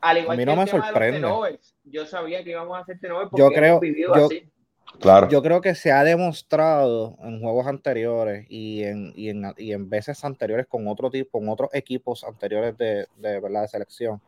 [0.03, 1.59] Al igual a mí no me sorprende.
[1.85, 4.51] yo sabía que íbamos a hacer Tenover porque yo creo, yo, así.
[4.99, 5.29] Claro.
[5.29, 9.89] Yo creo que se ha demostrado en juegos anteriores y en, y en, y en
[9.89, 13.61] veces anteriores con otro tipo, con otros equipos anteriores de, de, ¿verdad?
[13.61, 14.21] de selección,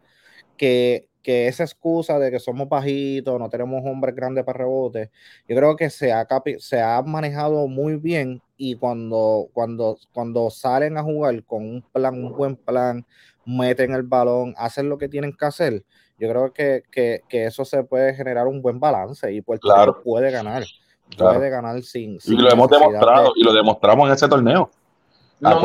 [0.55, 5.11] que, que, esa excusa de que somos bajitos, no tenemos hombres grandes para rebote,
[5.45, 6.25] yo creo que se ha,
[6.59, 12.15] se ha manejado muy bien y cuando, cuando, cuando salen a jugar con un plan,
[12.15, 13.05] un buen plan,
[13.45, 15.83] meten el balón, hacen lo que tienen que hacer,
[16.17, 20.01] yo creo que, que, que, eso se puede generar un buen balance y Puerto Rico
[20.03, 20.63] puede ganar.
[21.17, 24.71] Puede ganar sin, Y lo hemos demostrado y lo demostramos en ese torneo.
[25.39, 25.61] No,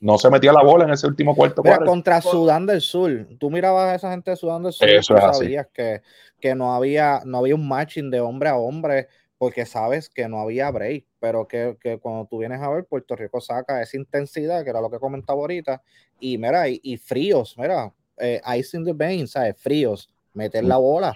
[0.00, 1.62] no se metía la bola en ese último cuarto.
[1.62, 5.02] Mira, contra Sudán del Sur, tú mirabas a esa gente de Sudán del Sur y
[5.02, 6.02] sabías que,
[6.40, 9.08] que no, había, no había un matching de hombre a hombre
[9.44, 13.14] porque sabes que no había break, pero que, que, cuando tú vienes a ver, Puerto
[13.14, 15.82] Rico saca esa intensidad, que era lo que comentaba ahorita,
[16.18, 19.60] y mira, y, y fríos, mira, eh, ice in the veins, ¿sabes?
[19.60, 21.12] Fríos, meter la bola.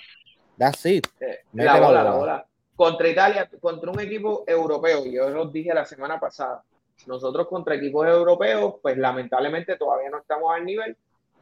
[0.58, 1.06] That's it.
[1.18, 5.86] Eh, la, bola, la, bola, Contra Italia, contra un equipo europeo, yo los dije la
[5.86, 6.62] semana pasada,
[7.06, 10.94] nosotros contra equipos europeos, pues lamentablemente todavía no estamos al nivel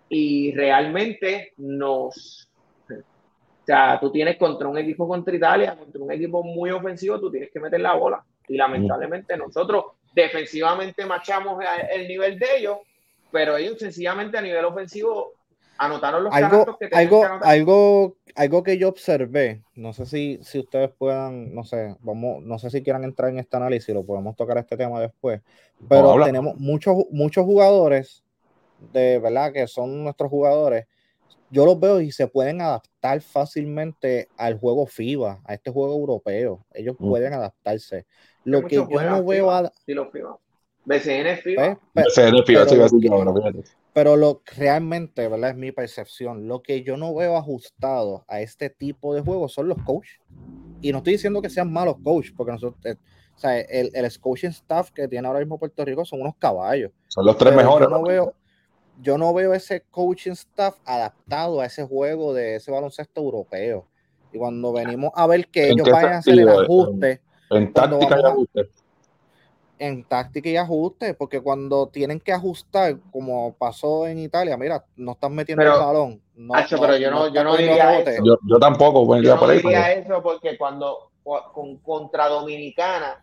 [0.08, 2.48] y realmente nos...
[3.66, 7.32] O sea, tú tienes contra un equipo contra Italia, contra un equipo muy ofensivo, tú
[7.32, 8.24] tienes que meter la bola.
[8.46, 11.58] Y lamentablemente nosotros defensivamente machamos
[11.90, 12.78] el nivel de ellos,
[13.32, 15.32] pero ellos sencillamente a nivel ofensivo
[15.78, 20.60] anotaron los algo, que algo, que algo, algo que yo observé, no sé si, si
[20.60, 24.36] ustedes puedan, no sé, vamos, no sé si quieran entrar en este análisis, lo podemos
[24.36, 25.42] tocar este tema después,
[25.88, 28.22] pero tenemos muchos, muchos jugadores
[28.92, 30.86] de verdad que son nuestros jugadores,
[31.56, 36.66] yo los veo y se pueden adaptar fácilmente al juego FIBA, a este juego europeo,
[36.74, 37.08] ellos mm.
[37.08, 38.04] pueden adaptarse.
[38.44, 39.72] Lo que yo no veo a...
[40.84, 41.80] BCN FIBA.
[41.94, 42.66] BCN FIBA,
[43.94, 45.50] pero lo realmente, ¿verdad?
[45.50, 46.46] Es mi percepción.
[46.46, 50.20] Lo que yo no veo ajustado a este tipo de juegos son los coaches.
[50.82, 52.96] Y no estoy diciendo que sean malos coaches, porque nosotros, eh,
[53.34, 56.92] o sea, el, el coaching staff que tiene ahora mismo Puerto Rico son unos caballos.
[57.08, 57.88] Son los tres mejores.
[57.88, 58.34] Yo no, veo,
[59.00, 63.86] yo no veo ese coaching staff adaptado a ese juego de ese baloncesto europeo.
[64.32, 67.20] Y cuando venimos a ver que ellos vayan a hacer el ajuste.
[67.50, 68.70] En, táctica y ajuste
[69.78, 75.12] en táctica y ajuste, porque cuando tienen que ajustar, como pasó en Italia, mira, no
[75.12, 76.22] están metiendo el balón.
[76.34, 78.22] No, pero yo no, yo no diría eso.
[78.24, 79.20] Yo, tampoco.
[79.20, 83.22] yo no diría eso porque cuando con, contra Dominicana,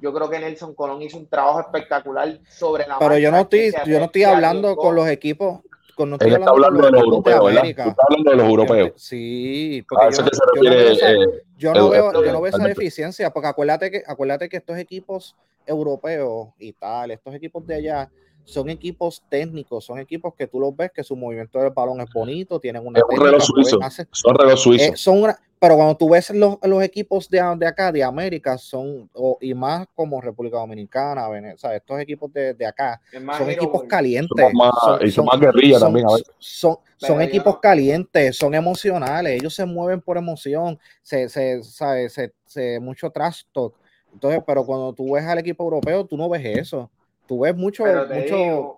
[0.00, 3.72] yo creo que Nelson Colón hizo un trabajo espectacular sobre la Pero yo no estoy,
[3.86, 5.60] yo no estoy hablando con los equipos.
[5.94, 7.64] Con, no estoy está hablando de los europeos, ¿verdad?
[7.64, 8.92] está hablando de los europeos.
[8.96, 11.08] Sí, porque yo, no veo esa,
[11.56, 15.34] yo no veo, yo no veo esa deficiencia, porque acuérdate que, acuérdate que estos equipos
[15.64, 18.10] europeos y tal, estos equipos de allá,
[18.46, 22.08] son equipos técnicos, son equipos que tú los ves que su movimiento del balón es
[22.12, 23.00] bonito, tienen una.
[23.00, 23.78] Es suizo.
[24.12, 24.88] son reloj suizos.
[24.88, 29.10] Eh, son pero cuando tú ves los, los equipos de, de, acá, de América, son,
[29.40, 34.36] y más como República Dominicana, Venezuela, estos equipos de, de acá, son equipos calientes.
[34.38, 36.24] Son más, son, son, más guerrilla también, a ver.
[36.38, 42.34] Son, son equipos calientes, son emocionales, ellos se mueven por emoción, se, se, sabe, se,
[42.44, 43.74] se mucho trash talk
[44.16, 46.90] entonces, pero cuando tú ves al equipo europeo, tú no ves eso.
[47.26, 48.76] Tú ves mucho, mucho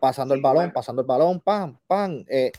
[0.00, 2.24] pasando el balón, pasando el balón, pam, pam.
[2.28, 2.52] Eh,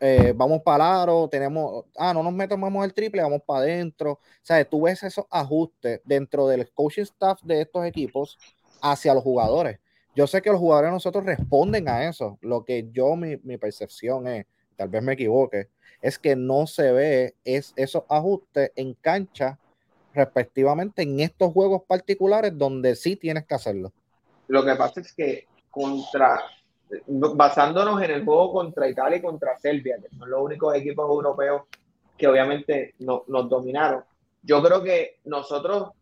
[0.00, 4.12] eh, vamos para aro, tenemos, ah, no nos metemos el triple, vamos para adentro.
[4.12, 8.38] O sea, tú ves esos ajustes dentro del coaching staff de estos equipos
[8.80, 9.78] hacia los jugadores.
[10.14, 12.38] Yo sé que los jugadores nosotros responden a eso.
[12.40, 14.46] Lo que yo, mi, mi percepción es,
[14.76, 15.68] tal vez me equivoque,
[16.00, 19.58] es que no se ve es, esos ajustes en cancha
[20.14, 23.92] respectivamente en estos juegos particulares donde sí tienes que hacerlo.
[24.52, 26.38] Lo que pasa es que contra,
[27.08, 31.62] basándonos en el juego contra Italia y contra Serbia, que son los únicos equipos europeos
[32.18, 34.04] que obviamente no, nos dominaron,
[34.42, 35.92] yo creo que nosotros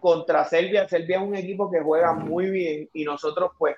[0.00, 0.88] contra Serbia.
[0.88, 3.76] Serbia es un equipo que juega muy bien y nosotros pues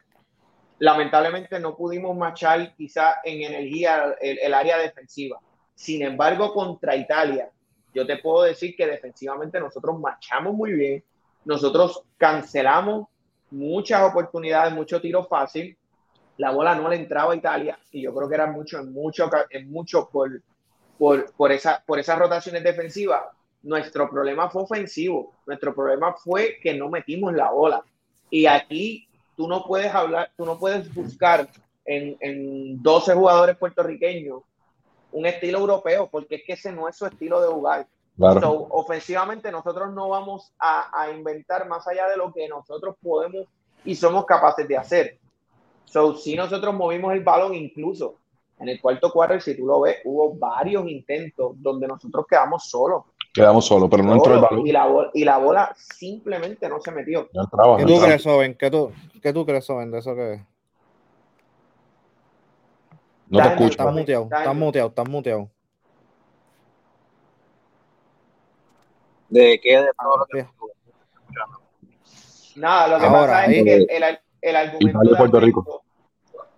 [0.78, 5.40] lamentablemente no pudimos marchar quizá en energía el, área defensiva.
[5.74, 7.50] Sin embargo, contra Italia,
[7.92, 11.02] yo te puedo decir que defensivamente nosotros marchamos muy bien,
[11.44, 13.08] nosotros cancelamos
[13.50, 15.76] muchas oportunidades, mucho tiro fácil,
[16.36, 19.30] la bola no le entraba a Italia y yo creo que era mucho, en mucho,
[19.50, 20.40] en mucho por,
[20.98, 23.22] por, por, esa, por esas rotaciones defensivas.
[23.62, 27.84] Nuestro problema fue ofensivo, nuestro problema fue que no metimos la bola.
[28.30, 31.46] Y aquí tú no puedes hablar, tú no puedes buscar
[31.84, 34.42] en, en 12 jugadores puertorriqueños
[35.12, 37.86] un estilo europeo, porque es que ese no es su estilo de jugar.
[38.18, 43.46] Ofensivamente nosotros no vamos a, a, inventar más allá de lo que nosotros podemos
[43.84, 45.18] y somos capaces de hacer.
[45.86, 48.16] So, si nosotros movimos el balón incluso
[48.60, 53.04] en el cuarto cuarto, si tú lo ves, hubo varios intentos donde nosotros quedamos solos.
[53.32, 54.66] Quedamos solos, pero no entró el balón.
[54.66, 57.28] Y la, bola, y la bola simplemente no se metió.
[57.28, 58.54] ¿Qué, tú crees, Soben?
[58.54, 58.92] ¿Qué tú,
[59.22, 60.44] ¿Qué tú crees, Soben, de eso que
[63.28, 63.70] No te escucho.
[63.70, 65.50] Estás muteado, estás muteado, estás muteado.
[69.30, 69.78] ¿De qué?
[69.78, 70.46] De todo lo que
[72.56, 75.84] Nada, lo que pasa es que el, el, argumento de Puerto Rico.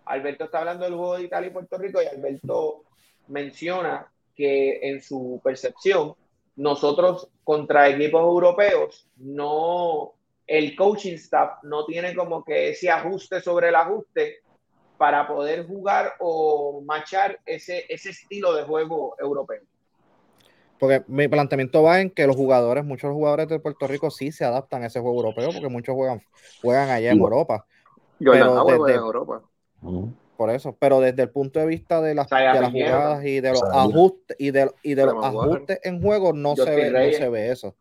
[0.06, 2.84] Alberto está hablando del juego de Italia y Puerto Rico y Alberto
[3.28, 6.14] menciona que en su percepción
[6.56, 10.14] nosotros contra equipos europeos no
[10.46, 14.40] el coaching staff no tiene como que ese ajuste sobre el ajuste
[14.98, 19.62] para poder jugar o machar ese, ese estilo de juego europeo.
[20.82, 24.44] Porque mi planteamiento va en que los jugadores, muchos jugadores de Puerto Rico sí se
[24.44, 26.20] adaptan a ese juego europeo, porque muchos juegan,
[26.60, 27.64] juegan allá en Europa.
[28.18, 29.42] Yo pero desde, en Europa.
[30.36, 33.50] Por eso, pero desde el punto de vista de las, de las jugadas y de
[33.50, 37.28] los ajustes y de, y de los ajustes en juego no se ve, no se
[37.28, 37.76] ve eso.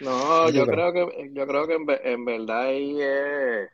[0.00, 3.68] No, yo creo que yo creo que en, en verdad ahí es,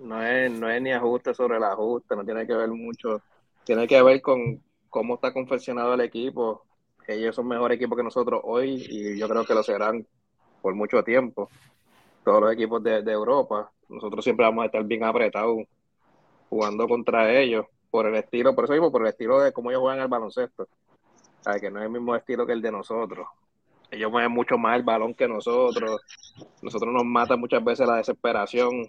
[0.00, 3.20] no es no es ni ajuste sobre el ajuste, no tiene que ver mucho,
[3.66, 4.62] tiene que ver con
[4.92, 6.66] cómo está confeccionado el equipo.
[7.08, 10.06] Ellos son mejor equipo que nosotros hoy y yo creo que lo serán
[10.60, 11.48] por mucho tiempo.
[12.22, 15.62] Todos los equipos de, Europa, nosotros siempre vamos a estar bien apretados
[16.50, 19.80] jugando contra ellos por el estilo, por eso mismo, por el estilo de cómo ellos
[19.80, 20.68] juegan el baloncesto.
[21.46, 23.26] O que no es el mismo estilo que el de nosotros.
[23.90, 26.02] Ellos mueven mucho más el balón que nosotros.
[26.60, 28.86] Nosotros nos mata muchas veces la desesperación.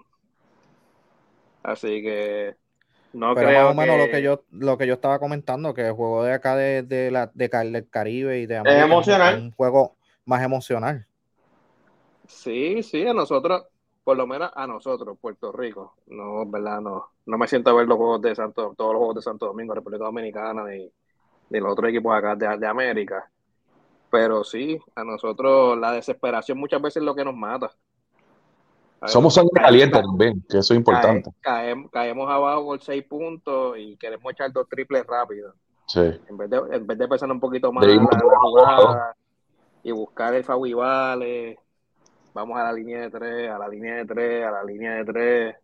[1.63, 2.55] Así que
[3.13, 5.87] no Pero creo más o menos lo que yo lo que yo estaba comentando, que
[5.87, 9.35] el juego de acá de, de la, de, del Caribe y de América es emocional.
[9.35, 9.95] un juego
[10.25, 11.07] más emocional.
[12.27, 13.65] Sí, sí, a nosotros,
[14.03, 16.81] por lo menos a nosotros, Puerto Rico, no, ¿verdad?
[16.81, 19.45] No, no me siento a ver los juegos de Santo, todos los juegos de Santo
[19.47, 20.89] Domingo, República Dominicana, ni,
[21.49, 23.29] ni los otros equipos acá de, de América.
[24.09, 27.71] Pero sí, a nosotros la desesperación muchas veces es lo que nos mata.
[29.07, 31.31] Somos sangre caliente también, que eso es importante.
[31.41, 35.53] caemos, abajo por seis puntos y queremos echar dos triples rápido.
[35.87, 35.99] Sí.
[36.29, 37.99] En vez de, en vez de pensar un poquito más la,
[38.41, 39.15] jugada
[39.83, 41.59] y buscar el foul vale,
[42.33, 45.05] vamos a la línea de tres, a la línea de tres, a la línea de
[45.05, 45.55] tres.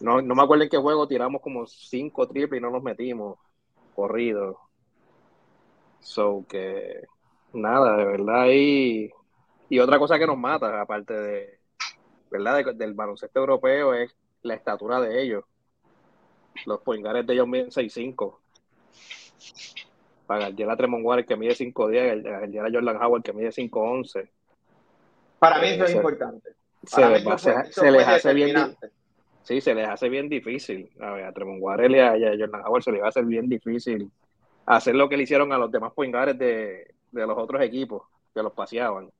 [0.00, 3.38] No, no me acuerdo en qué juego tiramos como cinco triples y no nos metimos
[3.94, 4.58] corrido.
[6.00, 7.04] So que
[7.52, 8.46] nada, de verdad.
[8.50, 9.10] Y,
[9.68, 11.63] y otra cosa que nos mata, aparte de,
[12.38, 12.74] ¿verdad?
[12.74, 15.44] del baloncesto europeo es la estatura de ellos.
[16.66, 18.38] Los poingares de ellos miden 6'5".
[20.26, 24.28] Para el Tremont Waters que mide 5'10", el, el Jordan Howard que mide 5'11".
[25.38, 26.50] Para mí eso es importante.
[26.84, 28.76] Se, les hace bien
[29.42, 30.90] Sí, se les hace bien difícil.
[31.00, 33.48] A, ver, a Tremont Waters y a, Jordan Howard se les va a hacer bien
[33.48, 34.10] difícil
[34.66, 38.42] hacer lo que le hicieron a los demás poingares de, de los otros equipos que
[38.42, 39.10] los paseaban.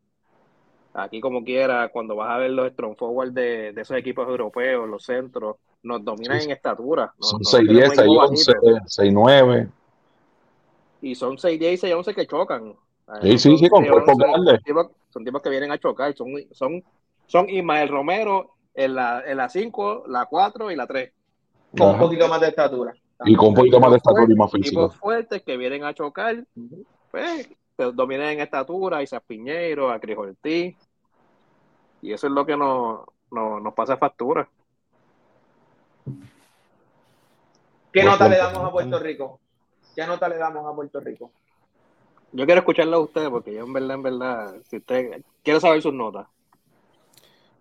[0.96, 4.88] Aquí, como quiera, cuando vas a ver los strong forward de, de esos equipos europeos,
[4.88, 7.12] los centros, nos dominan en estatura.
[7.18, 9.68] son 6'10, 6'11, 6'9.
[11.02, 12.74] Y son 6'10 y 6'11 que chocan.
[13.22, 14.60] Sí, sí, sí, con cuerpos grandes.
[15.10, 16.14] Son tipos, que vienen a chocar.
[16.14, 16.82] Son, son,
[17.26, 21.12] son Ismael Romero en la, en la 5, la 4 y la 3.
[21.76, 22.94] Con un poquito más de estatura.
[23.24, 24.82] Y con un poquito más de estatura y más físico.
[24.82, 26.44] Tipos fuertes que vienen a chocar.
[27.10, 30.76] Pues, dominan en estatura, Isaac Piñeiro, a Cris Ortiz.
[32.02, 33.00] Y eso es lo que nos,
[33.30, 34.48] nos, pasa factura.
[37.92, 39.40] ¿Qué nota le damos a Puerto Rico?
[39.94, 41.30] ¿Qué nota le damos a Puerto Rico?
[42.32, 45.80] Yo quiero escucharlo a ustedes porque yo en verdad, en verdad, si usted quiero saber
[45.80, 46.26] sus notas.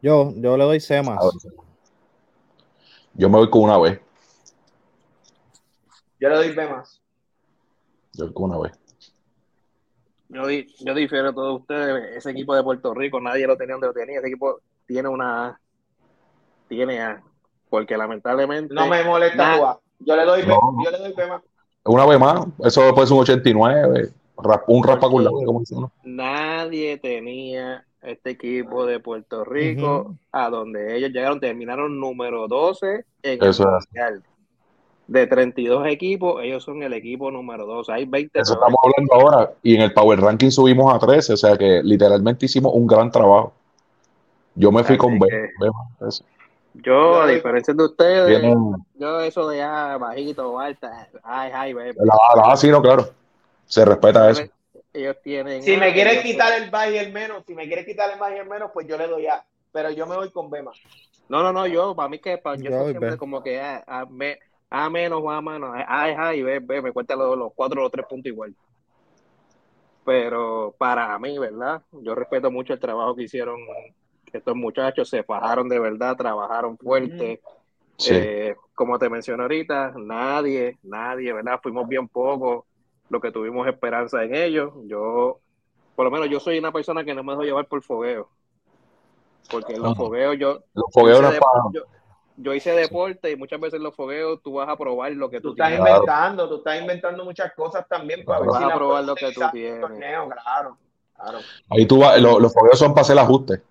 [0.02, 1.20] Yo, yo le doy C más.
[3.14, 4.02] Yo me voy con una B.
[6.20, 7.02] Yo le doy B más.
[8.14, 8.83] Yo con una B.
[10.34, 12.18] Yo, yo difiero de todos ustedes.
[12.18, 14.20] Ese equipo de Puerto Rico, nadie lo tenía donde lo tenía.
[14.20, 15.60] Ese equipo tiene una.
[16.68, 17.22] Tiene A.
[17.70, 18.74] Porque lamentablemente.
[18.74, 21.42] No me molesta Yo le doy B, yo le doy B más.
[21.86, 22.46] Una vez más.
[22.64, 24.10] Eso puede ser un 89.
[24.68, 25.92] Un dice uno.
[26.04, 33.44] Nadie tenía este equipo de Puerto Rico a donde ellos llegaron, terminaron número 12 en
[33.44, 34.24] Eso el mundial
[35.08, 37.90] de 32 equipos, ellos son el equipo número 2.
[37.90, 38.40] Hay 20.
[38.40, 39.54] Eso estamos hablando ahora.
[39.62, 43.12] Y en el Power Ranking subimos a 13, o sea que literalmente hicimos un gran
[43.12, 43.54] trabajo.
[44.56, 45.28] Yo me fui con B.
[46.76, 48.42] yo, a diferencia de ustedes,
[48.96, 53.10] yo eso de ya bajito, alta, ay, ay, La, la, sí, no, claro.
[53.66, 54.44] Se respeta eso.
[54.94, 55.64] Ellos tienen.
[55.64, 58.36] Si me quieres quitar el bajo y el menos, si me quieres quitar el bajo
[58.36, 59.44] y el menos, pues yo le doy A.
[59.72, 60.78] Pero yo me voy con B más.
[61.30, 64.06] No, no, no, yo, para mí que, para, yo, yo siempre como que a, a,
[64.76, 67.54] a menos o A menos, A es A y B, B, me cuenta los, los
[67.54, 68.56] cuatro o los tres puntos igual.
[70.04, 71.84] Pero para mí, ¿verdad?
[71.92, 73.60] Yo respeto mucho el trabajo que hicieron
[74.34, 77.40] estos muchachos, se fajaron de verdad, trabajaron fuerte.
[78.10, 81.60] Eh, como te mencioné ahorita, nadie, nadie, ¿verdad?
[81.62, 82.66] Fuimos bien pocos
[83.10, 84.74] lo que tuvimos esperanza en ellos.
[84.88, 85.40] Yo,
[85.96, 88.28] por lo menos yo soy una persona que no me dejo llevar por fogueo.
[89.52, 90.64] Porque los fogueos yo...
[90.74, 91.84] Los fogueos no yo
[92.38, 95.64] hice deporte y muchas veces los fogueos tú vas a probar lo que tú, tú
[95.64, 99.32] estás inventando, tú estás inventando muchas cosas también para ver vas a probar lo que
[99.32, 99.86] tú tienes.
[99.86, 100.78] claro,
[101.16, 101.40] claro.
[101.70, 103.62] Ahí tú vas, los, los fogueos son para hacer ajuste.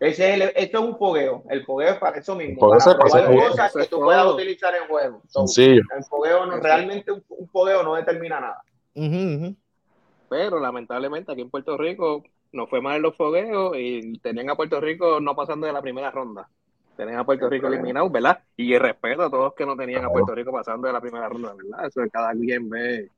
[0.00, 1.44] Ese es esto es un fogueo.
[1.48, 2.68] El fogueo es para eso mismo.
[2.68, 5.22] Para probar cosas que tú puedas utilizar en juego.
[5.46, 5.76] sí.
[5.76, 9.56] El fogueo no, realmente un, un, fogueo no determina nada.
[10.28, 14.56] Pero lamentablemente aquí en Puerto Rico no fue mal en los fogueos y tenían a
[14.56, 16.48] Puerto Rico no pasando de la primera ronda
[16.96, 18.42] tenían a Puerto Rico eliminado, ¿verdad?
[18.56, 21.28] Y respeto a todos los que no tenían a Puerto Rico pasando de la primera
[21.28, 21.86] ronda, ¿verdad?
[21.86, 23.10] Eso cada quien ve,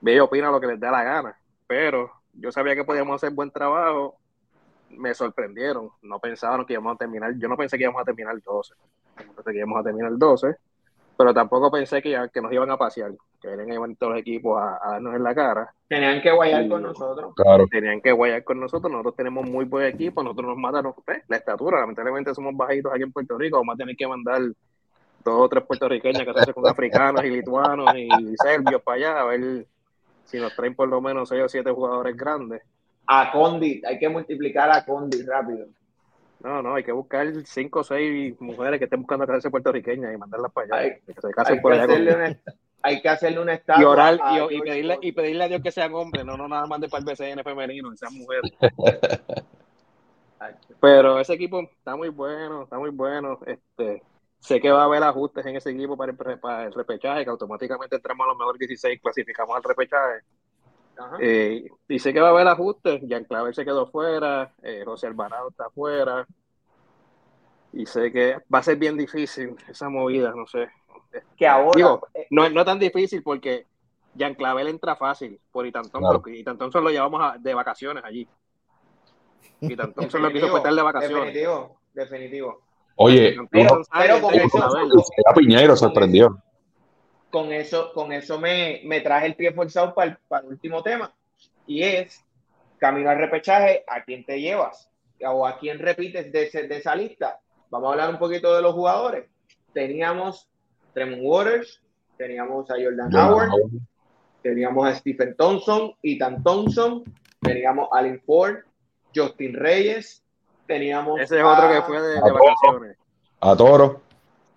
[0.00, 1.36] ve y opina lo que les da la gana.
[1.66, 4.16] Pero yo sabía que podíamos hacer buen trabajo,
[4.90, 8.34] me sorprendieron, no pensaron que íbamos a terminar, yo no pensé que íbamos a terminar
[8.34, 8.74] el 12,
[9.26, 10.56] no pensé que íbamos a terminar el 12,
[11.16, 14.92] pero tampoco pensé que, que nos iban a pasear, que venían todos los equipos a,
[14.92, 15.74] darnos en la cara.
[15.88, 17.34] Tenían que guayar con nosotros.
[17.34, 17.66] Claro.
[17.66, 18.90] Tenían que guayar con nosotros.
[18.90, 20.94] Nosotros tenemos muy buen equipo, nosotros nos matan
[21.28, 21.80] la estatura.
[21.80, 23.58] Lamentablemente somos bajitos aquí en Puerto Rico.
[23.58, 24.40] Vamos a tener que mandar
[25.24, 28.08] dos o tres puertorriqueños que se con africanos y lituanos y
[28.42, 29.66] serbios para allá a ver
[30.24, 32.62] si nos traen por lo menos seis o siete jugadores grandes.
[33.06, 35.66] A Condi, hay que multiplicar a Condi rápido.
[36.42, 40.16] No, no, hay que buscar cinco o seis mujeres que estén buscando casarse puertorriqueñas y
[40.16, 40.76] mandarlas para allá.
[40.76, 41.86] Hay, que se casen por allá.
[42.82, 43.80] hay que hacerle un estado.
[43.80, 44.18] Y orar
[44.50, 47.00] y, pedirle, y pedirle a Dios que sean hombres, no, no nada más de para
[47.00, 48.52] el BCN femenino, que sean mujeres.
[50.80, 53.38] Pero ese equipo está muy bueno, está muy bueno.
[53.46, 54.02] Este,
[54.40, 57.30] sé que va a haber ajustes en ese equipo para el, para el repechaje, que
[57.30, 60.22] automáticamente entramos a los mejores 16, clasificamos al repechaje.
[61.20, 63.02] Eh, y sé que va a haber ajustes.
[63.08, 66.26] Jan Claver se quedó fuera, eh, José Alvarado está fuera.
[67.72, 70.68] Y sé que va a ser bien difícil esa movida, no sé.
[71.36, 72.00] Que ahora.
[72.14, 73.66] Eh, no, no es tan difícil porque
[74.18, 76.20] Jan Clavel entra fácil por Itantón, claro.
[76.20, 78.28] porque Itantón lo llevamos de vacaciones allí.
[79.60, 81.26] Itantón se lo quiso estar de vacaciones.
[81.26, 82.60] Definitivo, definitivo.
[82.96, 84.32] Oye, pero, pero con
[85.34, 86.42] Piñero sorprendió
[87.32, 90.82] con eso, con eso me, me traje el pie forzado para el, para el último
[90.82, 91.12] tema.
[91.66, 92.22] Y es,
[92.78, 94.90] camino al repechaje, ¿a quién te llevas?
[95.26, 97.40] O a quién repites de, de esa lista.
[97.70, 99.24] Vamos a hablar un poquito de los jugadores.
[99.72, 100.48] Teníamos
[100.92, 101.80] Tremont Waters,
[102.16, 103.50] teníamos a Jordan Howard,
[104.42, 107.04] teníamos a Stephen Thompson, Ethan Thompson,
[107.40, 108.56] teníamos a Allen Ford,
[109.14, 110.22] Justin Reyes,
[110.66, 111.20] teníamos.
[111.20, 112.96] Ese es otro que fue de, de vacaciones.
[113.40, 114.02] A Toro.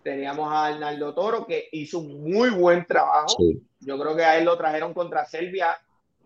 [0.04, 3.36] Teníamos a Arnaldo Toro, que hizo un muy buen trabajo.
[3.80, 5.78] Yo creo que a él lo trajeron contra Serbia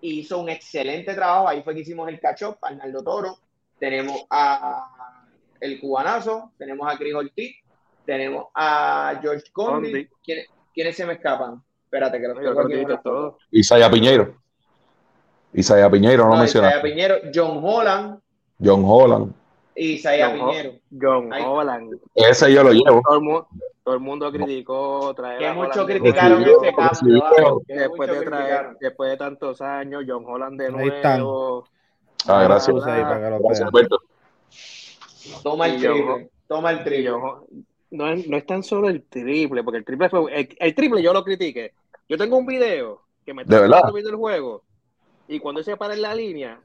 [0.01, 1.47] y hizo un excelente trabajo.
[1.47, 3.38] Ahí fue que hicimos el catch-up, Arnaldo Toro.
[3.80, 4.99] Tenemos a
[5.62, 7.55] el cubanazo, tenemos a Chris Ortiz,
[8.10, 10.10] tenemos a George Condi.
[10.74, 11.62] ¿Quiénes, se me escapan?
[11.84, 13.36] Espérate, que lo tengo aquí.
[13.51, 14.36] Isaiah Piñeiro.
[15.53, 18.20] Isaiah Piñeiro, no, no Isaiah Piñeiro, John Holland.
[18.64, 19.34] John Holland.
[19.76, 20.72] Isaiah Piñero.
[20.99, 21.99] John Holland.
[22.16, 23.01] Ese yo lo llevo.
[23.84, 27.62] Todo el, mundo, criticó traer que muchos criticaron ese cambio.
[27.68, 31.68] Después de, traer, después de tantos años, John Holland de nuevo.
[32.28, 32.76] Ah, gracias.
[35.43, 36.30] Toma el triple.
[36.47, 37.14] Toma el triple.
[37.92, 40.48] No es, no es tan solo el triple, porque el triple fue.
[40.60, 41.74] El, triple yo lo critiqué.
[42.08, 43.62] Yo tengo un video que me está
[43.92, 44.64] viendo el juego.
[45.28, 46.60] Y cuando se para en la línea,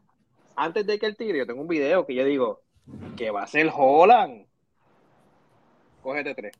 [0.56, 2.60] antes de que el tire, yo tengo un video que yo digo,
[3.16, 4.46] que va a ser Holland.
[6.02, 6.52] Cógete tres.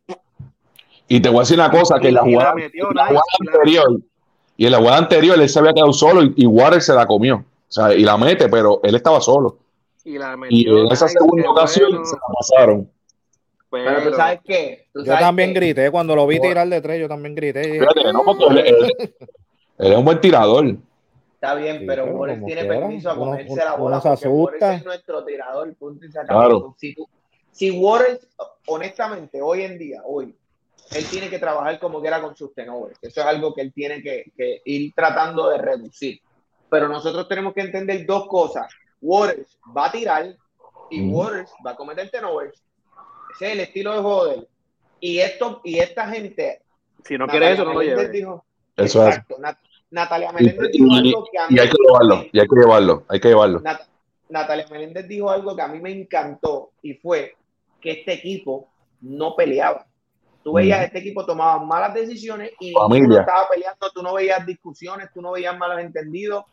[1.09, 4.01] Y te voy a decir una cosa, que la jugada, anterior,
[4.57, 7.07] y en la jugada anterior él se había quedado solo y, y Water se la
[7.07, 7.37] comió.
[7.37, 9.59] O sea, y la mete, pero él estaba solo.
[10.05, 12.91] Y, la metió, y en esa segunda ocasión se la pasaron.
[13.83, 14.87] Pero, tú sabes qué.
[14.95, 15.91] yo también grité.
[15.91, 17.65] Cuando lo vi tirar de tres, yo también grité.
[17.65, 18.93] Fíjate, no, porque él,
[19.79, 20.77] él, es un buen tirador.
[21.35, 24.01] Está bien, sí, pero Boris tiene permiso a cogerse uno, la bola.
[24.01, 26.75] Porque Boris es nuestro tirador, punto y se claro.
[26.79, 27.07] Si, tú,
[27.51, 28.19] si Warren,
[28.67, 30.35] honestamente, hoy en día, hoy,
[30.93, 32.97] él tiene que trabajar como quiera con sus tenores.
[33.03, 36.21] Eso es algo que él tiene que, que ir tratando de reducir.
[36.71, 38.73] Pero nosotros tenemos que entender dos cosas.
[39.03, 40.35] Waters va a tirar
[40.91, 41.15] y mm.
[41.15, 42.63] Waters va a cometer tenovers.
[43.35, 44.49] Ese es el estilo de él.
[45.01, 46.63] Y, esto, y esta gente.
[47.05, 48.09] Si no quiere eso, no lo lleve.
[48.09, 48.45] Dijo,
[48.77, 49.57] eso exacto, es.
[49.91, 51.55] Natalia Meléndez dijo algo que a mí.
[51.55, 53.63] Y hay que llevarlo, y hay que llevarlo, hay que llevarlo.
[54.29, 57.37] Natalia Meléndez dijo algo que a mí me encantó y fue
[57.81, 59.87] que este equipo no peleaba.
[60.43, 65.09] Tú veías, este equipo tomaba malas decisiones y no estaba peleando, tú no veías discusiones,
[65.13, 66.45] tú no veías malos entendidos,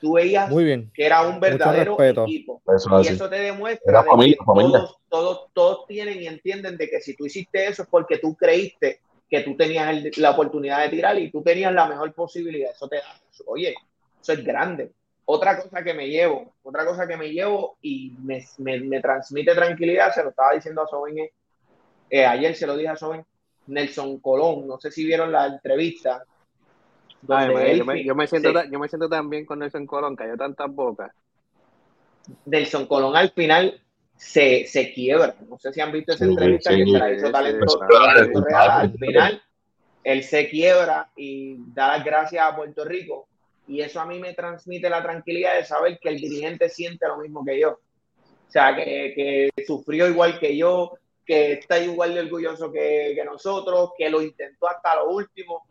[0.00, 0.50] tú veías
[0.94, 2.62] que era un verdadero equipo.
[3.02, 7.26] y eso te demuestra que todos, todos, todos, tienen y entienden de que si tú
[7.26, 11.42] hiciste eso es porque tú creíste que tú tenías la oportunidad de tirar y tú
[11.42, 12.72] tenías la mejor posibilidad.
[12.72, 13.74] Eso te da, oye,
[14.20, 14.90] eso es grande.
[15.24, 20.12] Otra cosa que me llevo, otra cosa que me llevo y me, me, transmite tranquilidad,
[20.12, 21.30] se lo estaba diciendo a Soben,
[22.10, 23.24] eh, ayer se lo dije a Soben,
[23.68, 26.24] Nelson Colón, no sé si vieron la entrevista.
[27.22, 31.12] Yo, me, yo, me, siento, yo me siento también con Nelson Colón, cayó tantas bocas.
[32.46, 33.80] Nelson Colón al final
[34.16, 35.34] se, se quiebra.
[35.48, 37.78] No sé si han visto esa entrevista que se la hizo talento,
[38.44, 38.70] real.
[38.70, 39.42] Al final,
[40.04, 43.28] él se quiebra y da las gracias a Puerto Rico.
[43.66, 47.18] Y eso a mí me transmite la tranquilidad de saber que el dirigente siente lo
[47.18, 47.70] mismo que yo.
[47.70, 53.24] O sea, que, que sufrió igual que yo, que está igual de orgulloso que, que,
[53.24, 55.62] nosotros, que lo intentó hasta lo último.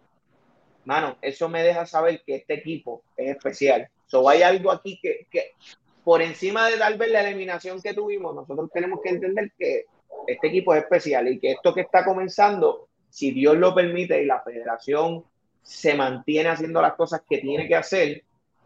[0.89, 3.87] Mano, eso me deja saber que este equipo es especial.
[4.07, 5.51] So, hay algo aquí que, que
[6.03, 9.85] por encima de tal vez la eliminación que tuvimos, nosotros tenemos que entender que
[10.25, 14.25] este equipo es especial y que esto que está comenzando, si Dios lo permite y
[14.25, 15.23] la federación
[15.61, 18.23] se mantiene haciendo las cosas que tiene que hacer,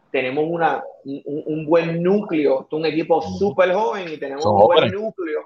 [0.10, 5.42] tenemos una, un, buen núcleo, un equipo súper joven y tenemos un buen núcleo,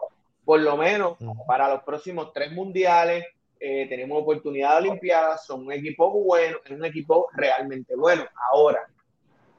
[0.46, 1.18] por lo menos
[1.48, 3.26] para los próximos tres mundiales.
[3.60, 8.24] Eh, tenemos oportunidad de Olimpiadas, son un equipo bueno, es un equipo realmente bueno.
[8.52, 8.88] Ahora,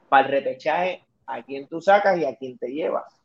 [0.07, 3.19] para el repechaje a quién tú sacas y a quién te llevas.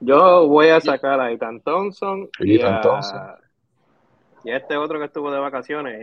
[0.00, 2.80] Yo voy a sacar a Ethan Thompson y, a,
[4.44, 6.00] y a este otro que estuvo de vacaciones,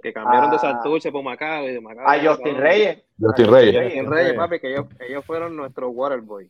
[0.00, 2.08] que cambiaron de Santurce por Macao y de Macao.
[2.08, 3.02] A Justin Reyes.
[3.18, 3.82] Justin Reyes.
[3.82, 6.48] Justin Reyes, papi, que ellos, ellos fueron nuestros waterboy.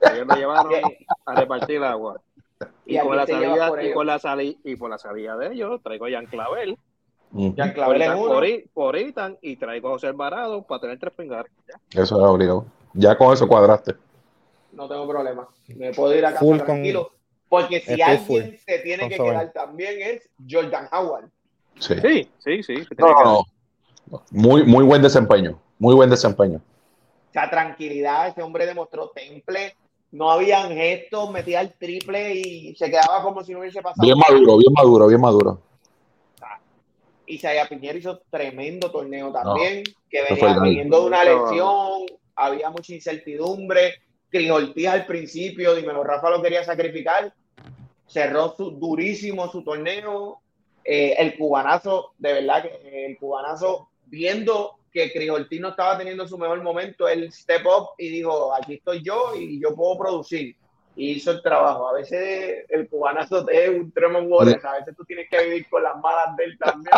[0.00, 0.72] Ellos lo llevaron
[1.26, 2.20] a repartir el agua.
[2.86, 6.06] Y, con la salida, y, con la salida, y por la salida de ellos, traigo
[6.06, 6.78] a Jan Clavel
[7.32, 8.40] ya Clavel es uno.
[8.74, 11.50] Por, Itan y traigo a José Alvarado para tener tres pingares.
[11.90, 12.66] Eso es obligado.
[12.92, 13.94] Ya con eso cuadraste.
[14.72, 15.48] No tengo problema.
[15.68, 17.12] Me puedo ir a casa tranquilo.
[17.48, 21.28] porque si alguien se tiene que quedar también es Jordan Howard.
[21.78, 21.94] Sí,
[22.38, 22.62] sí, sí.
[22.62, 22.84] sí
[24.30, 25.58] Muy, muy buen desempeño.
[25.78, 26.58] Muy buen desempeño.
[26.58, 28.28] O sea, tranquilidad.
[28.28, 29.74] Ese hombre demostró temple.
[30.12, 34.04] No habían gestos, metía el triple y se quedaba como si no hubiese pasado.
[34.04, 35.58] Bien maduro, bien maduro, bien maduro.
[37.26, 42.06] Isaiah Piñero hizo tremendo torneo también, que venía viniendo de una lesión,
[42.36, 43.94] había mucha incertidumbre.
[44.28, 47.34] Cris al principio, dímelo, Rafa lo quería sacrificar,
[48.06, 50.40] cerró su, durísimo su torneo.
[50.84, 56.36] Eh, el cubanazo, de verdad que el cubanazo, viendo que Cris no estaba teniendo su
[56.38, 60.54] mejor momento, él step up y dijo: Aquí estoy yo y yo puedo producir
[60.96, 61.88] y hizo el trabajo.
[61.88, 63.92] A veces el cubanazo te es un
[64.30, 66.94] Waters, a veces tú tienes que vivir con las malas de él también,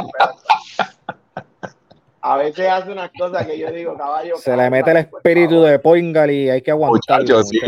[2.20, 4.36] a veces hace unas cosas que yo digo, caballo.
[4.38, 7.42] Se le mete el espíritu de Poingal y hay que aguantarlo.
[7.42, 7.60] Sí.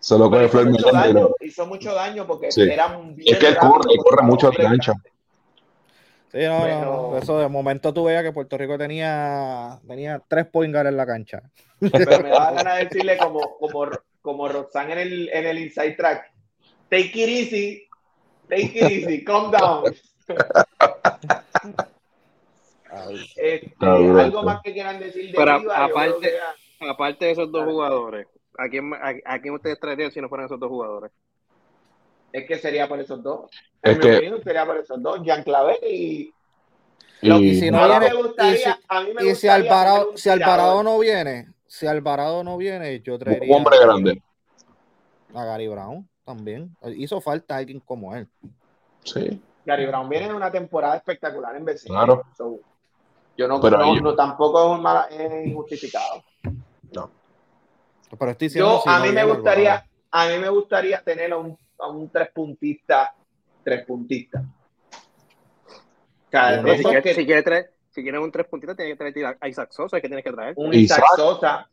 [0.00, 3.96] Solo con el hizo, mucho daño, hizo mucho daño porque era un Es que corre,
[3.98, 4.94] corre mucho de cancha.
[6.32, 10.86] Sí, no, no, eso de momento tú veías que Puerto Rico tenía, tenía tres Poingal
[10.86, 11.42] en la cancha.
[11.78, 13.90] Pero me da ganas de decirle como, como
[14.22, 16.32] como Roxanne en el, en el Inside Track.
[16.88, 17.86] Take it easy,
[18.48, 19.92] take it easy, calm down.
[23.36, 26.32] este, algo más que quieran decir de Pero aparte,
[26.80, 28.26] aparte de esos dos jugadores,
[28.56, 31.10] ¿a quién, a, quién ustedes traerían si no fueran esos dos jugadores?
[32.32, 33.50] Es que sería por esos dos.
[33.82, 36.32] Es que, sería por esos dos, Jean Clavel y
[37.22, 38.10] y, si no viene,
[39.22, 43.48] y si, Alvarado, si Alvarado no viene, si Alvarado no viene, yo traería.
[43.48, 44.22] Un hombre grande.
[45.32, 46.76] A Gary Brown también.
[46.96, 48.28] Hizo falta alguien como él.
[49.04, 49.40] Sí.
[49.64, 52.24] Gary Brown viene en una temporada espectacular en vez Claro.
[53.36, 54.78] Yo no, pero no, tampoco
[55.08, 56.24] es, injustificado.
[56.92, 57.10] No.
[58.18, 62.08] Pero yo, a mí me gustaría, a mí me gustaría tener a un, a un
[62.10, 63.14] tres puntista,
[63.62, 64.42] tres puntista.
[66.30, 70.00] si, quieres, si, quieres si quieres un tres puntistas, tienes que traer a Isaac Sosa,
[70.00, 70.54] que tienes que traer.
[70.56, 71.68] Un Isaac, Sosa,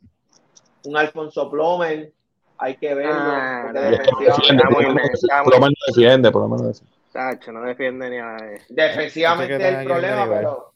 [0.84, 2.12] un Alfonso Plomer,
[2.58, 3.14] hay que verlo.
[3.14, 7.00] Ah, no, defiende, Plomer no defiende, Plomer no defiende.
[7.12, 8.36] Tacho, no defiende ni a
[8.68, 10.72] Defensivamente es el problema, pero.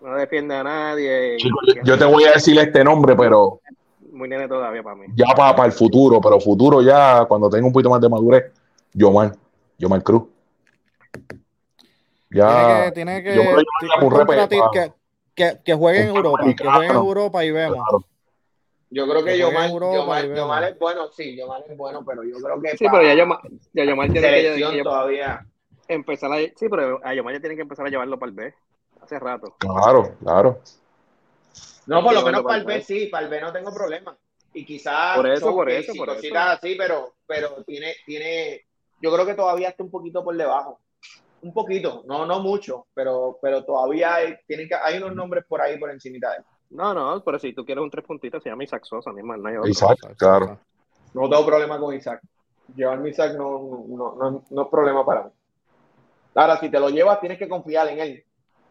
[0.00, 1.36] No defiende a nadie.
[1.84, 3.60] yo te voy a decir este nombre, pero.
[4.12, 5.06] Muy nene todavía para mí.
[5.14, 8.50] Ya para, para el futuro, pero futuro ya, cuando tenga un poquito más de madurez,
[8.96, 9.36] Yomar,
[9.78, 10.22] Yomar Cruz.
[12.30, 12.90] Ya.
[12.92, 13.32] Tiene que.
[13.32, 14.92] Tiene que,
[15.34, 17.86] que, que, juegue en Europa, que juegue en Europa y vemos.
[18.88, 22.60] Yo creo que Yomar, Yomar, Yomar, es bueno, sí, Yomar es bueno, pero yo creo
[22.62, 22.70] que.
[22.76, 23.40] Sí, pero ya Yomar,
[23.74, 25.46] ya Yomar tiene que, todavía.
[25.88, 28.54] Empezar a, sí, pero a Yomar ya tiene que empezar a llevarlo para el B
[29.02, 29.54] hace rato.
[29.58, 30.60] Claro, claro.
[31.86, 34.16] No, por lo menos para el B sí, para el B no tengo problema.
[34.54, 36.38] Y quizás por eso, por eso, por eso.
[36.38, 38.65] así, pero, pero tiene, tiene,
[39.00, 40.80] yo creo que todavía está un poquito por debajo.
[41.42, 45.60] Un poquito, no, no mucho, pero, pero todavía hay, tiene que, hay unos nombres por
[45.60, 46.44] ahí por encima de él.
[46.70, 49.56] No, no, pero si tú quieres un tres puntitos, se llama Isaac Sosa, no hay
[49.56, 49.68] otro.
[49.68, 50.58] Isaac, claro.
[51.14, 52.20] No tengo problema con Isaac.
[52.74, 55.30] Llevarme Isaac no, no, no, no es problema para mí.
[56.34, 58.24] Ahora, si te lo llevas, tienes que confiar en él.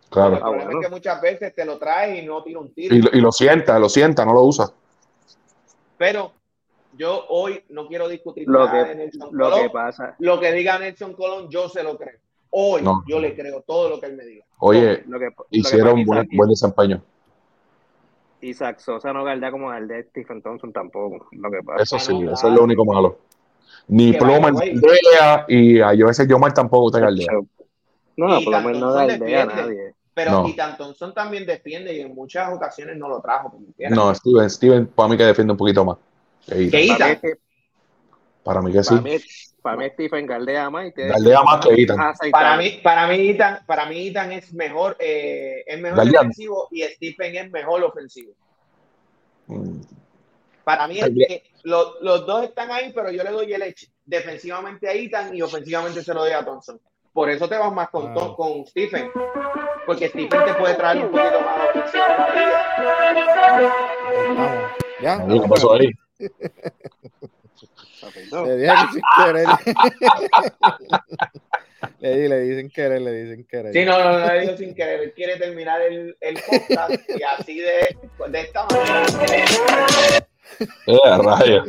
[0.09, 0.35] Claro.
[0.35, 2.95] El problema es que muchas veces te lo traes y no tira un tiro.
[2.95, 4.69] Y, y lo sienta, lo sienta, no lo usa.
[5.97, 6.33] Pero
[6.97, 9.61] yo hoy no quiero discutir lo nada que, de Nelson lo Colón.
[9.63, 10.15] Que pasa.
[10.19, 12.19] Lo que diga Nelson Colón, yo se lo creo.
[12.49, 14.45] Hoy yo le creo todo lo que él me diga.
[14.59, 17.01] Oye, lo que, hicieron un buen, buen, desempeño.
[18.41, 21.27] Isaac Sosa no galdea como de Stephen Thompson tampoco.
[21.31, 21.83] Lo que pasa.
[21.83, 23.17] Eso sí, eso es lo único malo.
[23.87, 27.27] Ni Ploma galdea y a yo ese Yomar tampoco te galdea.
[28.17, 29.93] No, lo menos no galdea a nadie.
[30.13, 30.47] Pero no.
[30.47, 33.53] Ethan Thompson también defiende y en muchas ocasiones no lo trajo.
[33.89, 35.97] No, Steven, Steven para mí que defiende un poquito más.
[36.47, 37.19] Que Ethan.
[38.43, 38.95] Para mí que sí.
[39.61, 40.87] Para mí, Stephen galdea más.
[40.87, 41.97] Y te galdea más que Ethan.
[42.31, 46.83] Para mí, para mí, Ethan, para mí Ethan es mejor, eh, es mejor defensivo y
[46.83, 48.33] Stephen es mejor ofensivo.
[49.47, 49.81] Mm.
[50.63, 53.87] Para mí es que los, los, dos están ahí, pero yo le doy el hecho
[54.05, 56.79] defensivamente a Ethan y ofensivamente se lo doy a Thompson.
[57.11, 58.33] Por eso te vas más con, ah.
[58.35, 59.09] con Stephen.
[59.85, 61.93] Porque Stephen te puede traer un poquito más
[65.01, 65.25] ¿Ya?
[65.25, 65.89] ¿Qué pasó ahí?
[68.45, 69.47] Le dije que sin querer.
[71.99, 73.73] le, le dicen querer, le dicen querer.
[73.73, 75.01] Sí, no, no, no le digo sin querer.
[75.01, 77.97] Él quiere terminar el, el podcast y así de,
[78.29, 79.05] de esta manera.
[80.59, 81.63] Eh, rayo.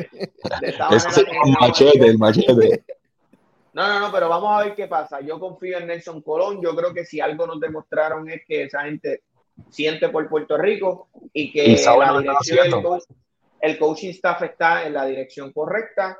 [0.90, 2.84] Es el machete, el machete.
[3.72, 5.20] No, no, no, pero vamos a ver qué pasa.
[5.20, 6.62] Yo confío en Nelson Colón.
[6.62, 9.22] Yo creo que si algo nos demostraron es que esa gente
[9.70, 12.84] siente por Puerto Rico y que la dirección,
[13.60, 16.18] el, coaching staff está en la dirección correcta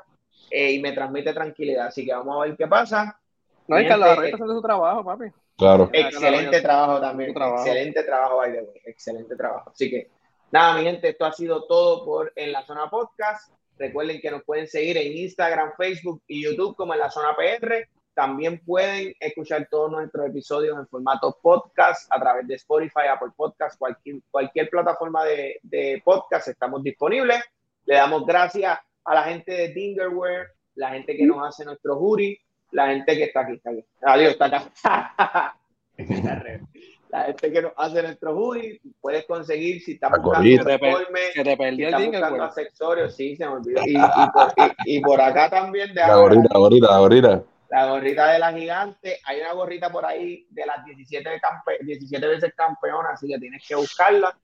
[0.49, 1.87] eh, y me transmite tranquilidad.
[1.87, 3.19] Así que vamos a ver qué pasa.
[3.67, 5.25] No, hay que la haciendo su trabajo, papi.
[5.57, 5.89] Claro.
[5.91, 7.31] Excelente trabajo también.
[7.31, 9.71] Excelente trabajo, by Excelente trabajo.
[9.71, 10.09] Así que,
[10.51, 13.51] nada, mi gente, esto ha sido todo por En la Zona Podcast.
[13.77, 17.87] Recuerden que nos pueden seguir en Instagram, Facebook y YouTube como en la zona PR.
[18.17, 23.77] También pueden escuchar todos nuestros episodios en formato podcast a través de Spotify, Apple Podcast,
[23.77, 27.39] cualquier, cualquier plataforma de, de podcast estamos disponibles.
[27.85, 32.35] Le damos gracias a la gente de Dingerware, la gente que nos hace nuestro jury,
[32.71, 33.53] la gente que está aquí.
[33.53, 33.85] Está aquí.
[34.01, 35.55] Adiós, está acá.
[37.09, 42.03] la gente que nos hace nuestro hoodie, puedes conseguir si estás buscando uniforme, si estás
[42.03, 43.81] buscando accesorios, sí, se me olvidó.
[43.85, 43.99] Y, y,
[44.33, 44.53] por,
[44.85, 47.43] y, por, acá también de la gorrita, la gorrita, la gorrita.
[47.69, 52.27] La gorrita de la gigante, hay una gorrita por ahí de las 17, campe 17
[52.27, 54.37] veces campeona, así que tienes que buscarla.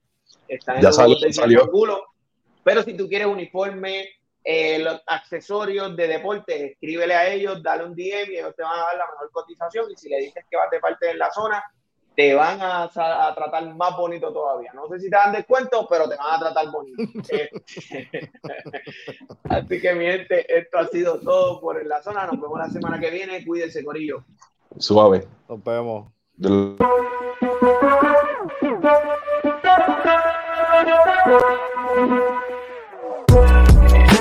[0.46, 1.70] Está en ya salió, salió.
[2.62, 4.08] Pero si tú quieres uniforme,
[4.42, 8.78] eh, los accesorios de deporte, escríbele a ellos, dale un DM y ellos te van
[8.78, 9.90] a dar la mejor cotización.
[9.90, 11.64] Y si le dices que vas de parte de la zona,
[12.14, 14.72] te van a, a, tratar más bonito todavía.
[14.72, 17.02] No sé si te dan descuento, pero te van a tratar bonito.
[19.48, 22.26] Así que, mi gente, esto ha sido todo por la zona.
[22.26, 23.44] Nos vemos la semana que viene.
[23.44, 24.24] Cuídense, Corillo.
[24.78, 25.26] Suave.
[25.48, 26.12] Nos vemos.
[26.36, 26.76] Del...